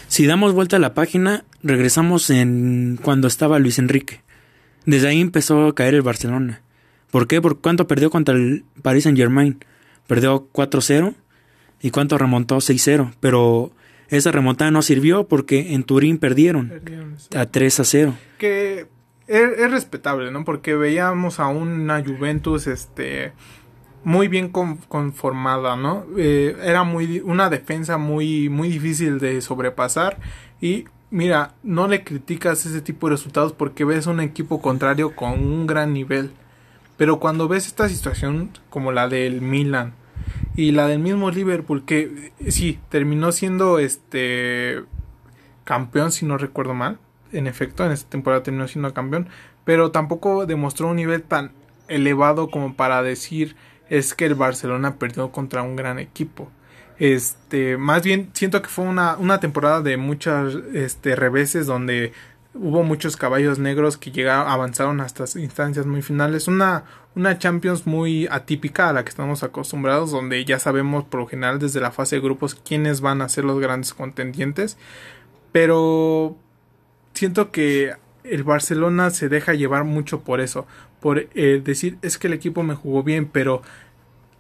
[0.09, 4.21] Si damos vuelta a la página, regresamos en cuando estaba Luis Enrique.
[4.87, 6.63] Desde ahí empezó a caer el Barcelona.
[7.11, 7.41] ¿Por qué?
[7.41, 9.59] ¿Por cuánto perdió contra el Paris Saint Germain?
[10.07, 11.15] Perdió 4-0
[11.81, 13.13] y cuánto remontó 6-0.
[13.21, 13.71] Pero
[14.09, 16.73] esa remontada no sirvió porque en Turín perdieron,
[17.35, 18.15] a 3-0.
[18.39, 18.87] Que
[19.27, 20.45] es, respetable, ¿no?
[20.45, 23.33] Porque veíamos a una Juventus este
[24.05, 26.05] muy bien conformada, ¿no?
[26.19, 30.19] Eh, era muy una defensa muy muy difícil de sobrepasar
[30.61, 35.33] y mira, no le criticas ese tipo de resultados porque ves un equipo contrario con
[35.33, 36.33] un gran nivel.
[36.97, 39.95] Pero cuando ves esta situación como la del Milan
[40.57, 44.83] y la del mismo Liverpool, que sí, terminó siendo este
[45.65, 46.99] campeón, si no recuerdo mal.
[47.31, 49.29] En efecto, en esta temporada terminó siendo campeón.
[49.65, 51.53] Pero tampoco demostró un nivel tan
[51.89, 53.55] elevado como para decir
[53.89, 56.51] es que el Barcelona perdió contra un gran equipo.
[56.99, 62.13] Este, más bien siento que fue una, una temporada de muchas este, reveses donde
[62.55, 66.49] hubo muchos caballos negros que llegaron, avanzaron hasta instancias muy finales.
[66.49, 66.85] Una,
[67.15, 71.59] una Champions muy atípica a la que estamos acostumbrados, donde ya sabemos por lo general
[71.59, 74.77] desde la fase de grupos quiénes van a ser los grandes contendientes.
[75.51, 76.37] Pero
[77.15, 80.67] siento que el Barcelona se deja llevar mucho por eso,
[81.01, 83.63] por eh, decir es que el equipo me jugó bien, pero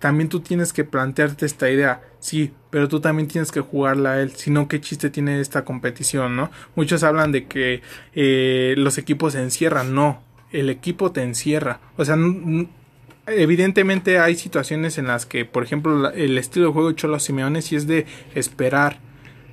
[0.02, 4.20] también tú tienes que plantearte esta idea, sí, pero tú también tienes que jugarla a
[4.20, 6.50] él, si no, ¿qué chiste tiene esta competición, no?
[6.74, 7.82] Muchos hablan de que
[8.12, 12.16] eh, los equipos se encierran, no, el equipo te encierra, o sea,
[13.28, 17.62] evidentemente hay situaciones en las que, por ejemplo, el estilo de juego de Cholo Simeone
[17.62, 18.98] sí es de esperar,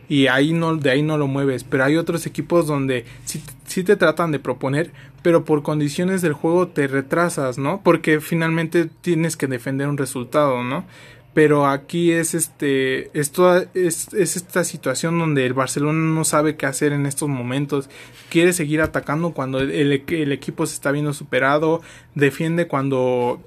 [0.09, 1.63] y ahí no, de ahí no lo mueves.
[1.63, 4.91] Pero hay otros equipos donde sí, sí, te tratan de proponer,
[5.21, 7.81] pero por condiciones del juego te retrasas, ¿no?
[7.83, 10.85] Porque finalmente tienes que defender un resultado, ¿no?
[11.33, 16.65] Pero aquí es este, esto es, es esta situación donde el Barcelona no sabe qué
[16.65, 17.89] hacer en estos momentos.
[18.29, 21.81] Quiere seguir atacando cuando el, el equipo se está viendo superado,
[22.15, 23.41] defiende cuando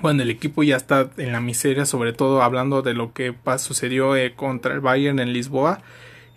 [0.00, 4.16] bueno, el equipo ya está en la miseria, sobre todo hablando de lo que sucedió
[4.16, 5.82] eh, contra el Bayern en Lisboa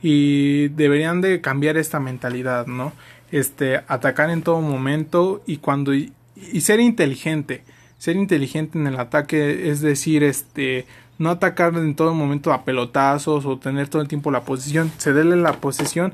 [0.02, 2.92] y deberían de cambiar esta mentalidad, ¿no?
[3.34, 6.14] Este, atacar en todo momento y cuando y,
[6.62, 7.64] ser inteligente,
[7.98, 10.86] ser inteligente en el ataque, es decir, este,
[11.18, 15.36] no atacar en todo momento a pelotazos o tener todo el tiempo la posición, cederle
[15.36, 16.14] la posesión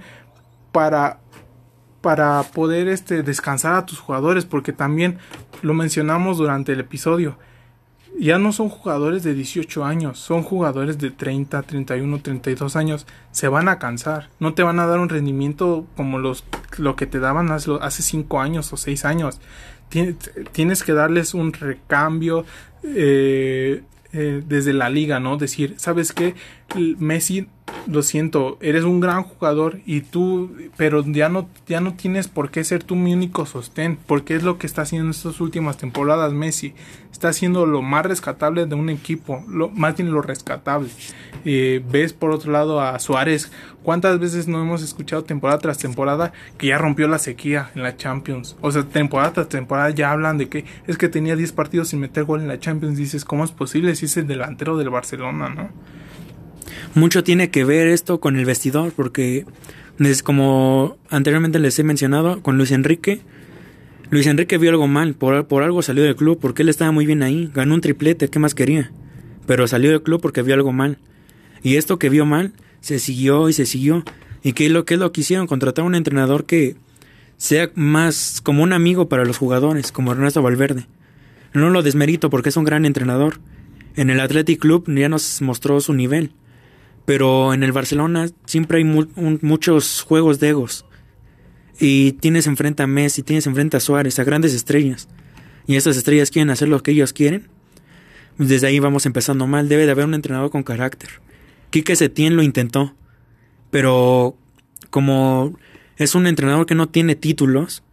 [0.72, 1.20] para
[2.00, 5.18] para poder este, descansar a tus jugadores, porque también
[5.62, 7.38] lo mencionamos durante el episodio.
[8.18, 13.08] Ya no son jugadores de 18 años, son jugadores de 30, 31, 32 años.
[13.32, 16.44] Se van a cansar, no te van a dar un rendimiento como los
[16.78, 19.40] lo que te daban hace, hace cinco años o seis años.
[19.90, 22.46] Tienes que darles un recambio
[22.84, 25.38] eh, eh, desde la liga, ¿no?
[25.38, 26.34] Decir, ¿sabes qué?
[26.98, 27.48] Messi
[27.86, 32.50] lo siento, eres un gran jugador y tú, pero ya no, ya no tienes por
[32.50, 35.78] qué ser tú mi único sostén, porque es lo que está haciendo en estas últimas
[35.78, 36.74] temporadas Messi.
[37.20, 40.88] Está haciendo lo más rescatable de un equipo, lo, más bien lo rescatable.
[41.44, 43.52] Eh, ves por otro lado a Suárez,
[43.84, 47.98] ¿cuántas veces no hemos escuchado temporada tras temporada que ya rompió la sequía en la
[47.98, 48.56] Champions?
[48.62, 52.00] O sea, temporada tras temporada ya hablan de que es que tenía 10 partidos sin
[52.00, 52.98] meter gol en la Champions.
[52.98, 55.70] Dices, ¿cómo es posible si es el delantero del Barcelona, no?
[56.96, 59.46] mucho tiene que ver esto con el vestidor, porque
[60.24, 63.22] como anteriormente les he mencionado, con Luis Enrique,
[64.12, 67.06] Luis Enrique vio algo mal, por, por algo salió del club, porque él estaba muy
[67.06, 68.92] bien ahí, ganó un triplete, ¿qué más quería?
[69.46, 70.98] Pero salió del club porque vio algo mal.
[71.62, 74.04] Y esto que vio mal, se siguió y se siguió.
[74.42, 75.46] ¿Y qué es lo que es lo que hicieron?
[75.46, 76.76] Contratar a un entrenador que
[77.38, 80.88] sea más como un amigo para los jugadores, como Ernesto Valverde.
[81.54, 83.40] No lo desmerito porque es un gran entrenador.
[83.96, 86.32] En el Athletic Club ya nos mostró su nivel.
[87.06, 90.86] Pero en el Barcelona siempre hay muchos juegos de egos.
[91.80, 95.08] Y tienes enfrente a Messi, tienes enfrente a Suárez, a grandes estrellas.
[95.66, 97.48] Y esas estrellas quieren hacer lo que ellos quieren.
[98.38, 99.70] Desde ahí vamos empezando mal.
[99.70, 101.10] Debe de haber un entrenador con carácter.
[101.70, 102.96] Quique Setién lo intentó.
[103.72, 104.36] Pero
[104.90, 105.58] como
[105.98, 107.84] es un entrenador que no tiene títulos.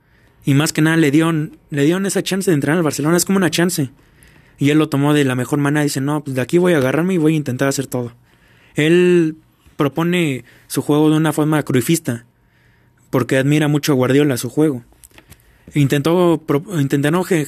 [0.44, 3.16] Y más que nada le dieron, le dieron esa chance de entrenar al Barcelona.
[3.16, 3.90] Es como una chance.
[4.58, 5.84] Y él lo tomó de la mejor manera.
[5.84, 8.14] Dice, no, pues de aquí voy a agarrarme y voy a intentar hacer todo.
[8.74, 9.36] Él
[9.76, 12.24] propone su juego de una forma cruifista,
[13.10, 14.82] porque admira mucho a Guardiola su juego.
[15.74, 16.42] Intentó,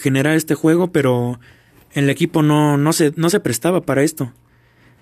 [0.01, 1.39] generar este juego, pero
[1.93, 4.33] el equipo no, no, se, no se prestaba para esto.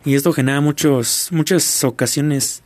[0.05, 2.63] Y esto genera muchos, muchas ocasiones.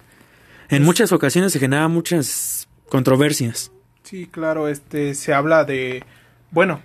[0.69, 3.73] En muchas ocasiones se genera muchas controversias.
[4.03, 6.05] Sí, claro, este se habla de.
[6.51, 6.81] Bueno,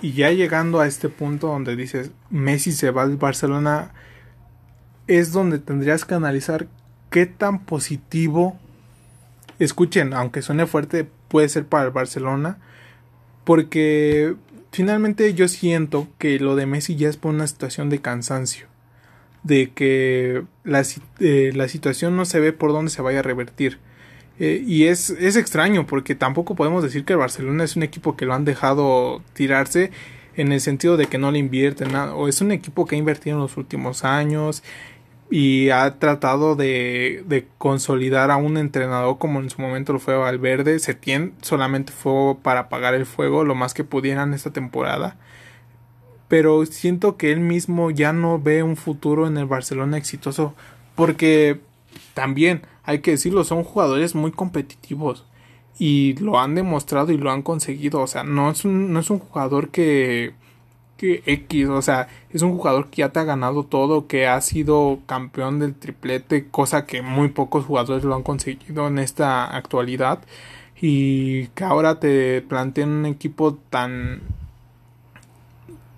[0.00, 3.92] y ya llegando a este punto donde dices Messi se va al Barcelona
[5.06, 6.68] es donde tendrías que analizar
[7.10, 8.58] qué tan positivo,
[9.58, 12.58] escuchen, aunque suene fuerte, puede ser para el Barcelona,
[13.44, 14.34] porque
[14.72, 18.66] finalmente yo siento que lo de Messi ya es por una situación de cansancio,
[19.42, 20.82] de que la,
[21.20, 23.78] eh, la situación no se ve por dónde se vaya a revertir.
[24.40, 28.16] Eh, y es, es extraño porque tampoco podemos decir que el Barcelona es un equipo
[28.16, 29.92] que lo han dejado tirarse
[30.36, 32.98] en el sentido de que no le invierten nada, o es un equipo que ha
[32.98, 34.64] invertido en los últimos años,
[35.30, 40.16] y ha tratado de, de, consolidar a un entrenador como en su momento lo fue
[40.16, 40.78] Valverde.
[40.78, 45.16] Setién solamente fue para apagar el fuego lo más que pudieran esta temporada.
[46.28, 50.54] Pero siento que él mismo ya no ve un futuro en el Barcelona exitoso.
[50.94, 51.60] Porque
[52.14, 55.26] también, hay que decirlo, son jugadores muy competitivos.
[55.78, 58.00] Y lo han demostrado y lo han conseguido.
[58.00, 60.34] O sea, no es no es un jugador que
[60.96, 64.40] que X, o sea, es un jugador que ya te ha ganado todo, que ha
[64.40, 70.20] sido campeón del triplete, cosa que muy pocos jugadores lo han conseguido en esta actualidad
[70.80, 74.22] y que ahora te plantean un equipo tan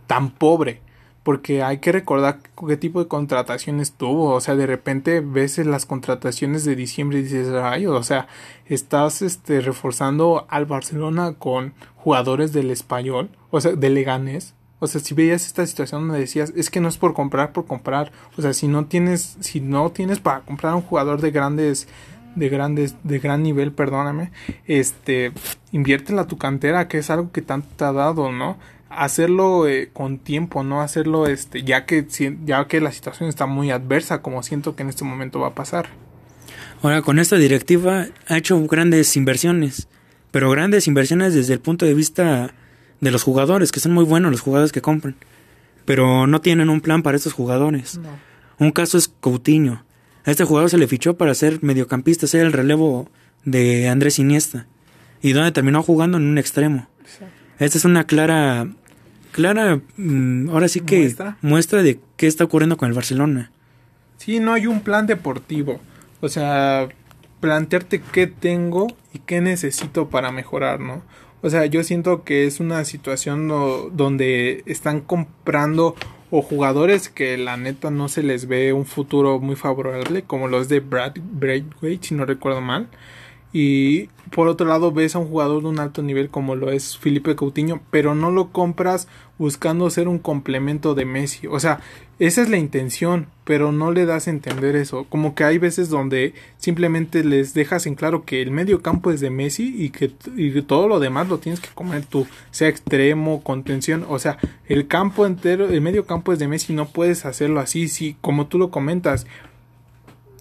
[0.06, 0.80] tan pobre
[1.26, 2.38] porque hay que recordar
[2.68, 7.22] qué tipo de contrataciones tuvo, o sea, de repente ves las contrataciones de diciembre y
[7.22, 8.28] dices, ay, o sea,
[8.66, 15.00] estás este reforzando al Barcelona con jugadores del español, o sea, de Leganés, o sea,
[15.00, 18.12] si veías esta situación donde decías, es que no es por comprar por comprar.
[18.36, 21.88] O sea, si no tienes, si no tienes para comprar un jugador de grandes,
[22.34, 24.30] de grandes, de gran nivel, perdóname,
[24.66, 25.32] este,
[25.72, 28.58] inviértela a tu cantera, que es algo que tanto te ha dado, ¿no?
[28.90, 32.06] Hacerlo eh, con tiempo, no hacerlo, este, ya que,
[32.44, 35.54] ya que la situación está muy adversa, como siento que en este momento va a
[35.54, 35.88] pasar.
[36.82, 39.88] Ahora, con esta directiva ha hecho grandes inversiones,
[40.30, 42.52] pero grandes inversiones desde el punto de vista
[43.00, 45.16] de los jugadores, que son muy buenos los jugadores que compran,
[45.84, 48.00] pero no tienen un plan para estos jugadores.
[48.58, 49.84] Un caso es Coutinho.
[50.24, 53.08] A este jugador se le fichó para ser mediocampista, ser el relevo
[53.44, 54.66] de Andrés Iniesta,
[55.22, 56.88] y donde terminó jugando en un extremo.
[57.58, 58.68] Esta es una clara,
[59.30, 61.36] clara, mm, ahora sí que ¿Muestra?
[61.42, 63.50] muestra de qué está ocurriendo con el Barcelona.
[64.18, 65.80] Sí, no hay un plan deportivo.
[66.20, 66.88] O sea,
[67.40, 71.02] plantearte qué tengo y qué necesito para mejorar, ¿no?
[71.42, 73.48] O sea, yo siento que es una situación
[73.96, 75.94] donde están comprando
[76.30, 80.68] o jugadores que la neta no se les ve un futuro muy favorable, como los
[80.68, 82.88] de Brad Braithwaite, si no recuerdo mal.
[83.52, 86.98] Y por otro lado ves a un jugador de un alto nivel como lo es
[86.98, 89.08] Felipe Coutinho, pero no lo compras
[89.38, 91.46] buscando ser un complemento de Messi.
[91.46, 91.80] O sea,
[92.18, 95.04] esa es la intención, pero no le das a entender eso.
[95.08, 99.20] Como que hay veces donde simplemente les dejas en claro que el medio campo es
[99.20, 103.42] de Messi y que y todo lo demás lo tienes que comer tú, sea extremo,
[103.42, 107.60] contención, o sea, el campo entero, el medio campo es de Messi, no puedes hacerlo
[107.60, 109.26] así, sí, como tú lo comentas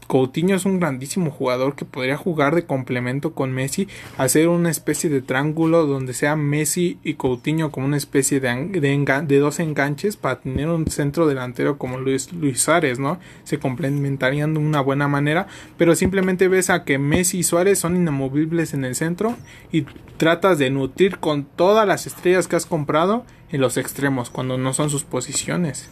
[0.07, 3.87] Coutinho es un grandísimo jugador que podría jugar de complemento con Messi,
[4.17, 9.39] hacer una especie de triángulo donde sea Messi y Coutinho como una especie de, de,
[9.39, 13.19] dos enganches para tener un centro delantero como Luis, Luis Suárez, ¿no?
[13.43, 15.47] Se complementarían de una buena manera,
[15.77, 19.35] pero simplemente ves a que Messi y Suárez son inamovibles en el centro
[19.71, 19.85] y
[20.17, 24.73] tratas de nutrir con todas las estrellas que has comprado en los extremos cuando no
[24.73, 25.89] son sus posiciones.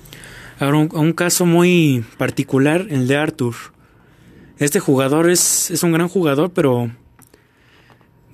[0.59, 3.72] Ahora, un caso muy particular, el de Arthur.
[4.60, 6.91] Este jugador es, es un gran jugador, pero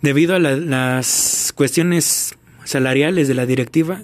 [0.01, 4.01] debido a las cuestiones salariales de la directiva,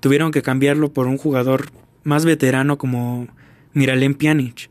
[0.00, 1.70] tuvieron que cambiarlo por un jugador
[2.02, 3.28] más veterano como
[3.72, 4.70] Miralem Pjanic.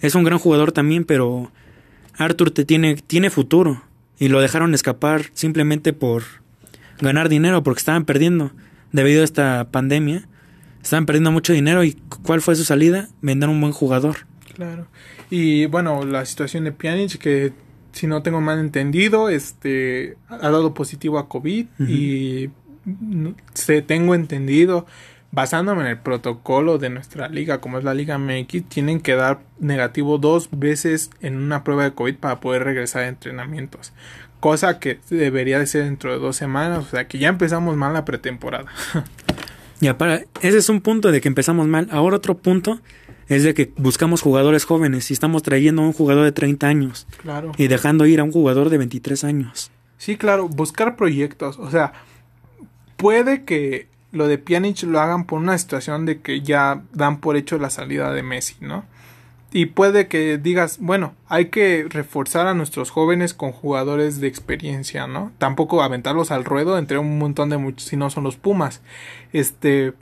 [0.00, 1.50] Es un gran jugador también, pero
[2.16, 3.82] Arthur te tiene, tiene futuro
[4.18, 6.22] y lo dejaron escapar simplemente por
[7.00, 8.52] ganar dinero porque estaban perdiendo
[8.92, 10.28] debido a esta pandemia.
[10.82, 13.08] Estaban perdiendo mucho dinero y ¿cuál fue su salida?
[13.20, 14.18] Vender un buen jugador.
[14.54, 14.86] Claro.
[15.30, 17.52] Y bueno, la situación de Pjanic que
[17.92, 22.50] si no tengo mal entendido, este ha dado positivo a COVID y
[23.54, 24.86] se tengo entendido
[25.32, 29.40] basándome en el protocolo de nuestra liga, como es la Liga MX, tienen que dar
[29.58, 33.92] negativo dos veces en una prueba de COVID para poder regresar a entrenamientos.
[34.40, 37.92] Cosa que debería de ser dentro de dos semanas, o sea que ya empezamos mal
[37.92, 38.66] la pretemporada.
[39.80, 41.88] ya para, ese es un punto de que empezamos mal.
[41.90, 42.80] Ahora otro punto
[43.28, 47.06] es de que buscamos jugadores jóvenes y estamos trayendo a un jugador de 30 años.
[47.22, 47.52] Claro.
[47.56, 49.70] Y dejando ir a un jugador de 23 años.
[49.98, 51.58] Sí, claro, buscar proyectos.
[51.58, 51.92] O sea,
[52.96, 57.36] puede que lo de Pjanic lo hagan por una situación de que ya dan por
[57.36, 58.84] hecho la salida de Messi, ¿no?
[59.52, 65.06] Y puede que digas, bueno, hay que reforzar a nuestros jóvenes con jugadores de experiencia,
[65.06, 65.32] ¿no?
[65.38, 68.82] Tampoco aventarlos al ruedo entre un montón de muchos, si no son los Pumas.
[69.32, 69.94] Este,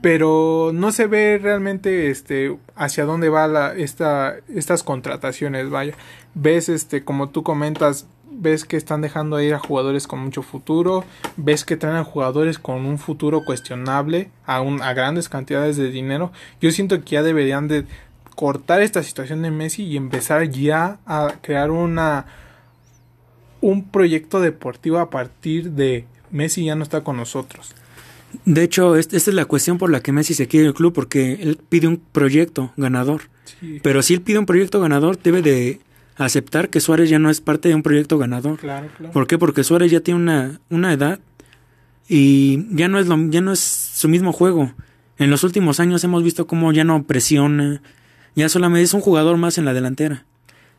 [0.00, 5.94] pero no se ve realmente este hacia dónde va la, esta, estas contrataciones vaya.
[6.34, 11.04] Ves este como tú comentas ves que están dejando ir a jugadores con mucho futuro
[11.36, 15.90] ves que traen a jugadores con un futuro cuestionable a, un, a grandes cantidades de
[15.90, 16.32] dinero.
[16.60, 17.86] Yo siento que ya deberían de
[18.34, 22.26] cortar esta situación de Messi y empezar ya a crear una
[23.62, 27.74] un proyecto deportivo a partir de Messi ya no está con nosotros
[28.44, 31.34] de hecho, esta es la cuestión por la que Messi se quiere el club, porque
[31.34, 33.22] él pide un proyecto ganador.
[33.82, 35.80] Pero si él pide un proyecto ganador, debe de
[36.16, 38.58] aceptar que Suárez ya no es parte de un proyecto ganador.
[38.58, 39.12] Claro, claro.
[39.12, 39.38] ¿Por qué?
[39.38, 41.20] Porque Suárez ya tiene una, una edad
[42.08, 44.72] y ya no es lo, ya no es su mismo juego.
[45.18, 47.82] En los últimos años hemos visto cómo ya no presiona,
[48.34, 50.24] ya solamente es un jugador más en la delantera.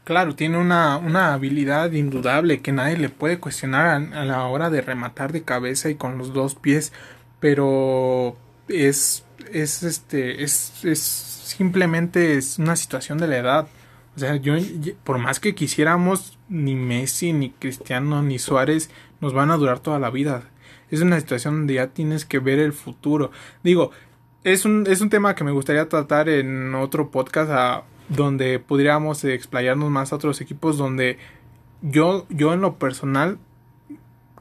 [0.03, 4.69] Claro, tiene una, una habilidad indudable que nadie le puede cuestionar a, a, la hora
[4.69, 6.93] de rematar de cabeza y con los dos pies
[7.39, 8.35] pero
[8.67, 13.67] es, es este, es, es simplemente es una situación de la edad.
[14.15, 14.55] O sea, yo,
[15.03, 18.89] por más que quisiéramos, ni Messi, ni Cristiano, ni Suárez
[19.21, 20.43] nos van a durar toda la vida.
[20.89, 23.31] Es una situación donde ya tienes que ver el futuro.
[23.63, 23.91] Digo,
[24.43, 29.23] es un, es un tema que me gustaría tratar en otro podcast a, donde pudiéramos
[29.23, 31.17] explayarnos más a otros equipos donde
[31.81, 33.37] yo, yo en lo personal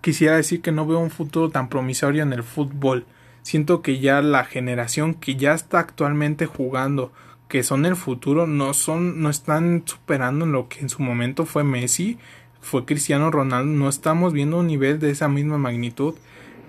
[0.06, 3.06] quisiera decir que no veo un futuro tan promisorio en el fútbol.
[3.42, 7.10] Siento que ya la generación que ya está actualmente jugando,
[7.48, 11.64] que son el futuro, no son, no están superando lo que en su momento fue
[11.64, 12.18] Messi,
[12.60, 16.14] fue Cristiano Ronaldo, no estamos viendo un nivel de esa misma magnitud.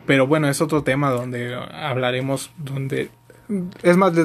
[0.08, 3.12] Pero bueno, es otro tema donde hablaremos, donde
[3.84, 4.18] es más,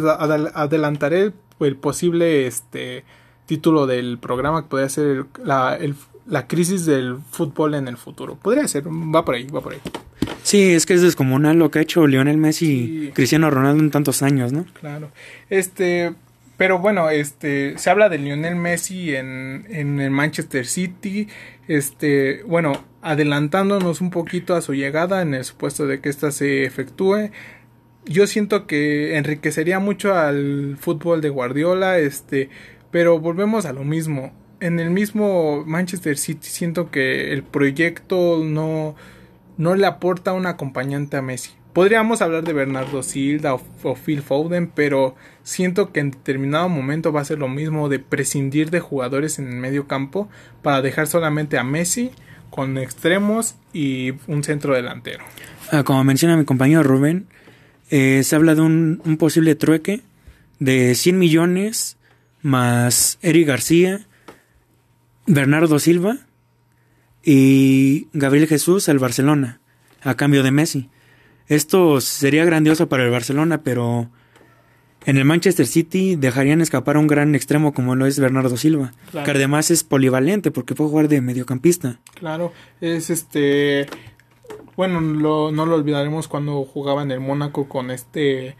[0.54, 3.04] adelantaré el, posible este
[3.44, 5.96] título del programa que podría ser la, el
[6.26, 8.36] la crisis del fútbol en el futuro.
[8.36, 9.80] Podría ser, va por ahí, va por ahí.
[10.42, 13.90] Sí, es que es descomunal lo que ha hecho Lionel Messi y Cristiano Ronaldo en
[13.90, 14.64] tantos años, ¿no?
[14.80, 15.10] Claro.
[15.50, 16.14] Este,
[16.56, 21.28] pero bueno, este, se habla de Lionel Messi en, en el Manchester City,
[21.68, 26.64] este, bueno, adelantándonos un poquito a su llegada en el supuesto de que ésta se
[26.64, 27.30] efectúe.
[28.04, 32.50] Yo siento que enriquecería mucho al fútbol de Guardiola, este,
[32.90, 34.32] pero volvemos a lo mismo
[34.62, 38.94] en el mismo Manchester City siento que el proyecto no,
[39.58, 41.50] no le aporta un acompañante a Messi.
[41.72, 47.22] Podríamos hablar de Bernardo Silva o, Phil Foden, pero siento que en determinado momento va
[47.22, 50.28] a ser lo mismo de prescindir de jugadores en el medio campo
[50.62, 52.12] para dejar solamente a Messi
[52.50, 55.24] con extremos y un centro delantero.
[55.72, 57.26] Ah, como menciona mi compañero Rubén,
[57.90, 60.02] eh, se habla de un, un, posible trueque
[60.60, 61.96] de 100 millones
[62.42, 64.06] más Eric García,
[65.26, 66.18] Bernardo Silva
[67.22, 69.60] y Gabriel Jesús al Barcelona
[70.02, 70.90] a cambio de Messi.
[71.46, 74.08] Esto sería grandioso para el Barcelona, pero
[75.04, 78.92] en el Manchester City dejarían escapar a un gran extremo como lo es Bernardo Silva,
[79.10, 79.24] claro.
[79.24, 82.00] que además es polivalente porque puede jugar de mediocampista.
[82.14, 83.86] Claro, es este
[84.76, 88.56] bueno, lo, no lo olvidaremos cuando jugaba en el Mónaco con este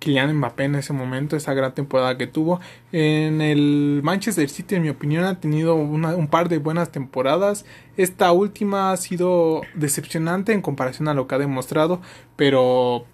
[0.00, 2.58] Kylian Mbappé en ese momento, esa gran temporada que tuvo.
[2.90, 7.64] En el Manchester City, en mi opinión, ha tenido un par de buenas temporadas.
[7.96, 12.00] Esta última ha sido decepcionante en comparación a lo que ha demostrado,
[12.34, 13.04] pero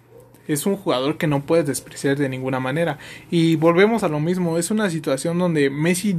[0.47, 2.97] es un jugador que no puedes despreciar de ninguna manera.
[3.29, 6.15] Y volvemos a lo mismo, es una situación donde Messi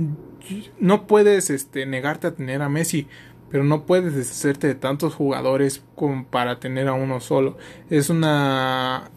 [0.79, 3.07] no puedes este, negarte a tener a Messi,
[3.51, 7.57] pero no puedes deshacerte de tantos jugadores como para tener a uno solo.
[7.89, 9.11] Es una,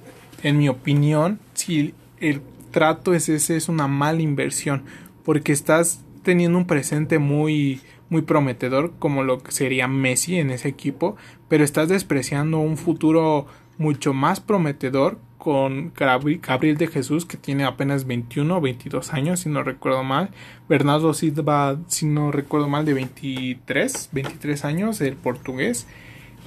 [0.43, 4.83] en mi opinión, si el trato es ese, es una mala inversión,
[5.23, 7.81] porque estás teniendo un presente muy
[8.11, 11.15] muy prometedor como lo que sería Messi en ese equipo,
[11.47, 18.05] pero estás despreciando un futuro mucho más prometedor con Gabriel de Jesús que tiene apenas
[18.05, 20.29] 21 o 22 años si no recuerdo mal.
[20.67, 25.87] Bernardo Silva si no recuerdo mal de 23 23 años el portugués.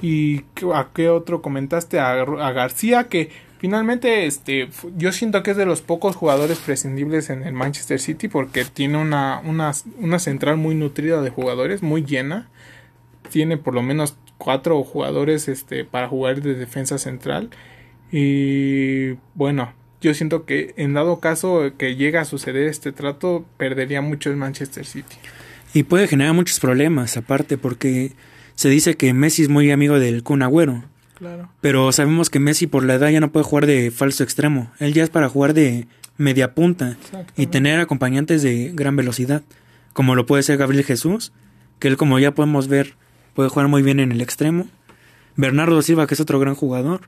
[0.03, 0.43] Y
[0.75, 3.31] a qué otro comentaste a, a García que
[3.65, 8.29] finalmente este yo siento que es de los pocos jugadores prescindibles en el Manchester City
[8.29, 12.51] porque tiene una, una, central muy nutrida de jugadores muy llena.
[13.31, 17.49] Tiene por lo menos cuatro jugadores este para jugar de defensa central.
[18.13, 24.03] Y bueno yo siento que en dado caso que llega a suceder este trato perdería
[24.03, 25.17] mucho el Manchester City.
[25.73, 28.13] Y puede generar muchos problemas aparte porque
[28.57, 30.85] se dice que Messi es muy amigo del Kun Agüero
[31.25, 34.71] claro pero sabemos que Messi por la edad ya no puede jugar de falso extremo
[34.79, 36.97] él ya es para jugar de media punta
[37.37, 39.43] y tener acompañantes de gran velocidad
[39.93, 41.33] como lo puede ser Gabriel Jesús
[41.79, 42.97] que él como ya podemos ver
[43.35, 44.69] puede jugar muy bien en el extremo.
[45.37, 47.03] Bernardo Silva, que es otro gran jugador.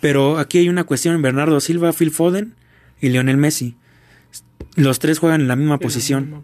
[0.00, 2.54] Pero aquí hay una cuestión, Bernardo Silva, Phil Foden
[3.00, 3.76] y Lionel Messi.
[4.76, 6.42] Los tres juegan en la misma posición.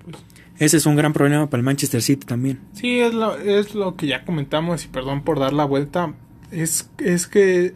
[0.58, 2.60] Ese es un gran problema para el Manchester City también.
[2.74, 6.14] Sí, es lo, es lo que ya comentamos y perdón por dar la vuelta.
[6.60, 7.74] Es, es que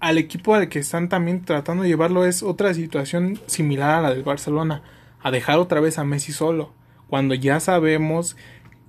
[0.00, 4.10] al equipo al que están también tratando de llevarlo es otra situación similar a la
[4.14, 4.82] del Barcelona.
[5.20, 6.72] A dejar otra vez a Messi solo.
[7.08, 8.36] Cuando ya sabemos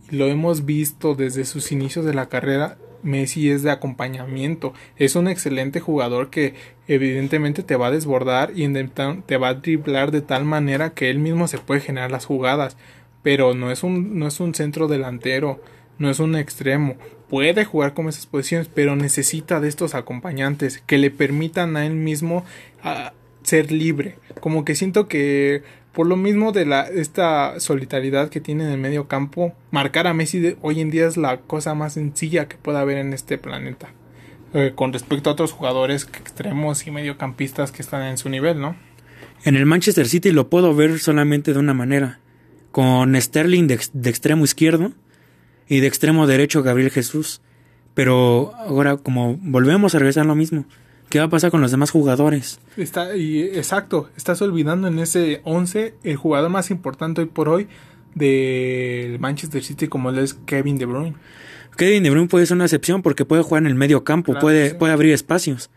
[0.09, 5.27] lo hemos visto desde sus inicios de la carrera, Messi es de acompañamiento, es un
[5.27, 6.55] excelente jugador que
[6.87, 11.19] evidentemente te va a desbordar y te va a driblar de tal manera que él
[11.19, 12.77] mismo se puede generar las jugadas,
[13.21, 15.61] pero no es un, no es un centro delantero,
[15.97, 16.95] no es un extremo,
[17.33, 21.95] puede jugar con esas posiciones, pero necesita de estos acompañantes que le permitan a él
[21.95, 22.45] mismo
[22.83, 23.11] a
[23.41, 25.63] ser libre, como que siento que
[25.93, 30.13] por lo mismo de la, esta solidaridad que tiene en el medio campo, marcar a
[30.13, 33.89] Messi hoy en día es la cosa más sencilla que pueda haber en este planeta.
[34.53, 38.75] Eh, con respecto a otros jugadores extremos y mediocampistas que están en su nivel, ¿no?
[39.43, 42.19] En el Manchester City lo puedo ver solamente de una manera.
[42.71, 44.91] Con Sterling de, de extremo izquierdo
[45.67, 47.41] y de extremo derecho Gabriel Jesús.
[47.93, 50.65] Pero ahora como volvemos a regresar a lo mismo
[51.13, 52.59] ¿Qué va a pasar con los demás jugadores?
[52.75, 57.67] Está, y, exacto, estás olvidando en ese 11 el jugador más importante hoy por hoy
[58.15, 61.13] del Manchester City como él es Kevin De Bruyne.
[61.77, 64.73] Kevin De Bruyne puede ser una excepción porque puede jugar en el medio campo, puede,
[64.73, 65.69] puede abrir espacios.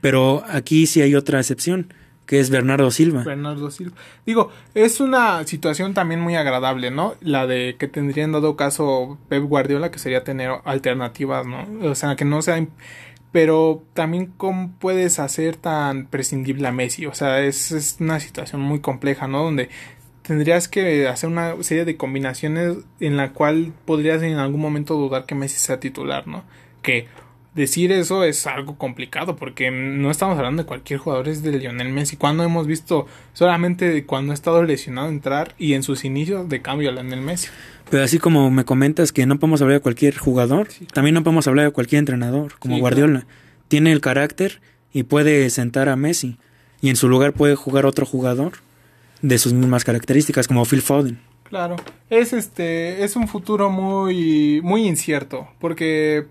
[0.00, 1.92] Pero aquí sí hay otra excepción,
[2.26, 3.22] que es Bernardo Silva.
[3.22, 3.96] Bernardo Silva.
[4.24, 7.14] Digo, es una situación también muy agradable, ¿no?
[7.20, 11.66] La de que tendrían dado caso Pep Guardiola, que sería tener alternativas, ¿no?
[11.82, 12.66] O sea, que no sea
[13.32, 18.60] pero también cómo puedes hacer tan prescindible a Messi, o sea, es, es, una situación
[18.60, 19.42] muy compleja, ¿no?
[19.42, 19.70] Donde
[20.22, 25.26] tendrías que hacer una serie de combinaciones en la cual podrías en algún momento dudar
[25.26, 26.44] que Messi sea titular, ¿no?
[26.80, 27.08] Que
[27.54, 31.90] decir eso es algo complicado porque no estamos hablando de cualquier jugador, es de Lionel
[31.90, 32.16] Messi.
[32.16, 36.90] Cuando hemos visto solamente cuando ha estado lesionado entrar y en sus inicios de cambio
[36.90, 37.48] a Lionel Messi.
[37.90, 41.46] Pero así como me comentas que no podemos hablar de cualquier jugador, también no podemos
[41.46, 43.26] hablar de cualquier entrenador, como Guardiola.
[43.68, 44.60] Tiene el carácter
[44.92, 46.38] y puede sentar a Messi
[46.80, 48.52] y en su lugar puede jugar otro jugador
[49.22, 51.20] de sus mismas características como Phil Foden.
[51.44, 51.76] Claro,
[52.10, 56.26] es este es un futuro muy muy incierto porque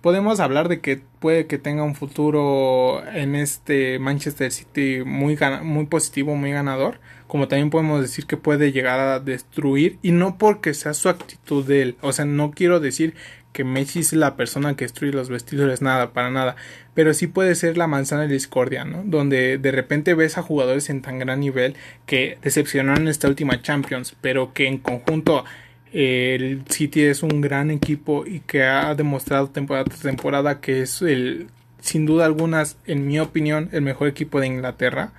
[0.00, 5.86] podemos hablar de que puede que tenga un futuro en este Manchester City muy, muy
[5.86, 10.74] positivo, muy ganador, como también podemos decir que puede llegar a destruir y no porque
[10.74, 13.14] sea su actitud de él, o sea, no quiero decir
[13.52, 16.54] que Messi es la persona que destruye los vestidores, nada, para nada.
[16.94, 19.02] Pero sí puede ser la manzana de discordia, ¿no?
[19.04, 21.74] Donde de repente ves a jugadores en tan gran nivel
[22.06, 25.44] que decepcionaron esta última Champions, pero que en conjunto
[25.92, 31.02] el City es un gran equipo y que ha demostrado temporada tras temporada que es
[31.02, 31.48] el,
[31.80, 35.12] sin duda algunas, en mi opinión, el mejor equipo de Inglaterra.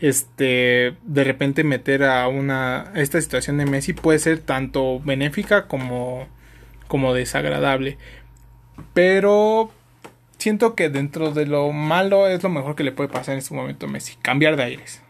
[0.00, 6.28] Este de repente meter a una esta situación de Messi puede ser tanto benéfica como
[6.86, 7.98] como desagradable.
[8.94, 9.72] Pero
[10.38, 13.54] siento que dentro de lo malo es lo mejor que le puede pasar en este
[13.54, 15.02] momento a Messi cambiar de aires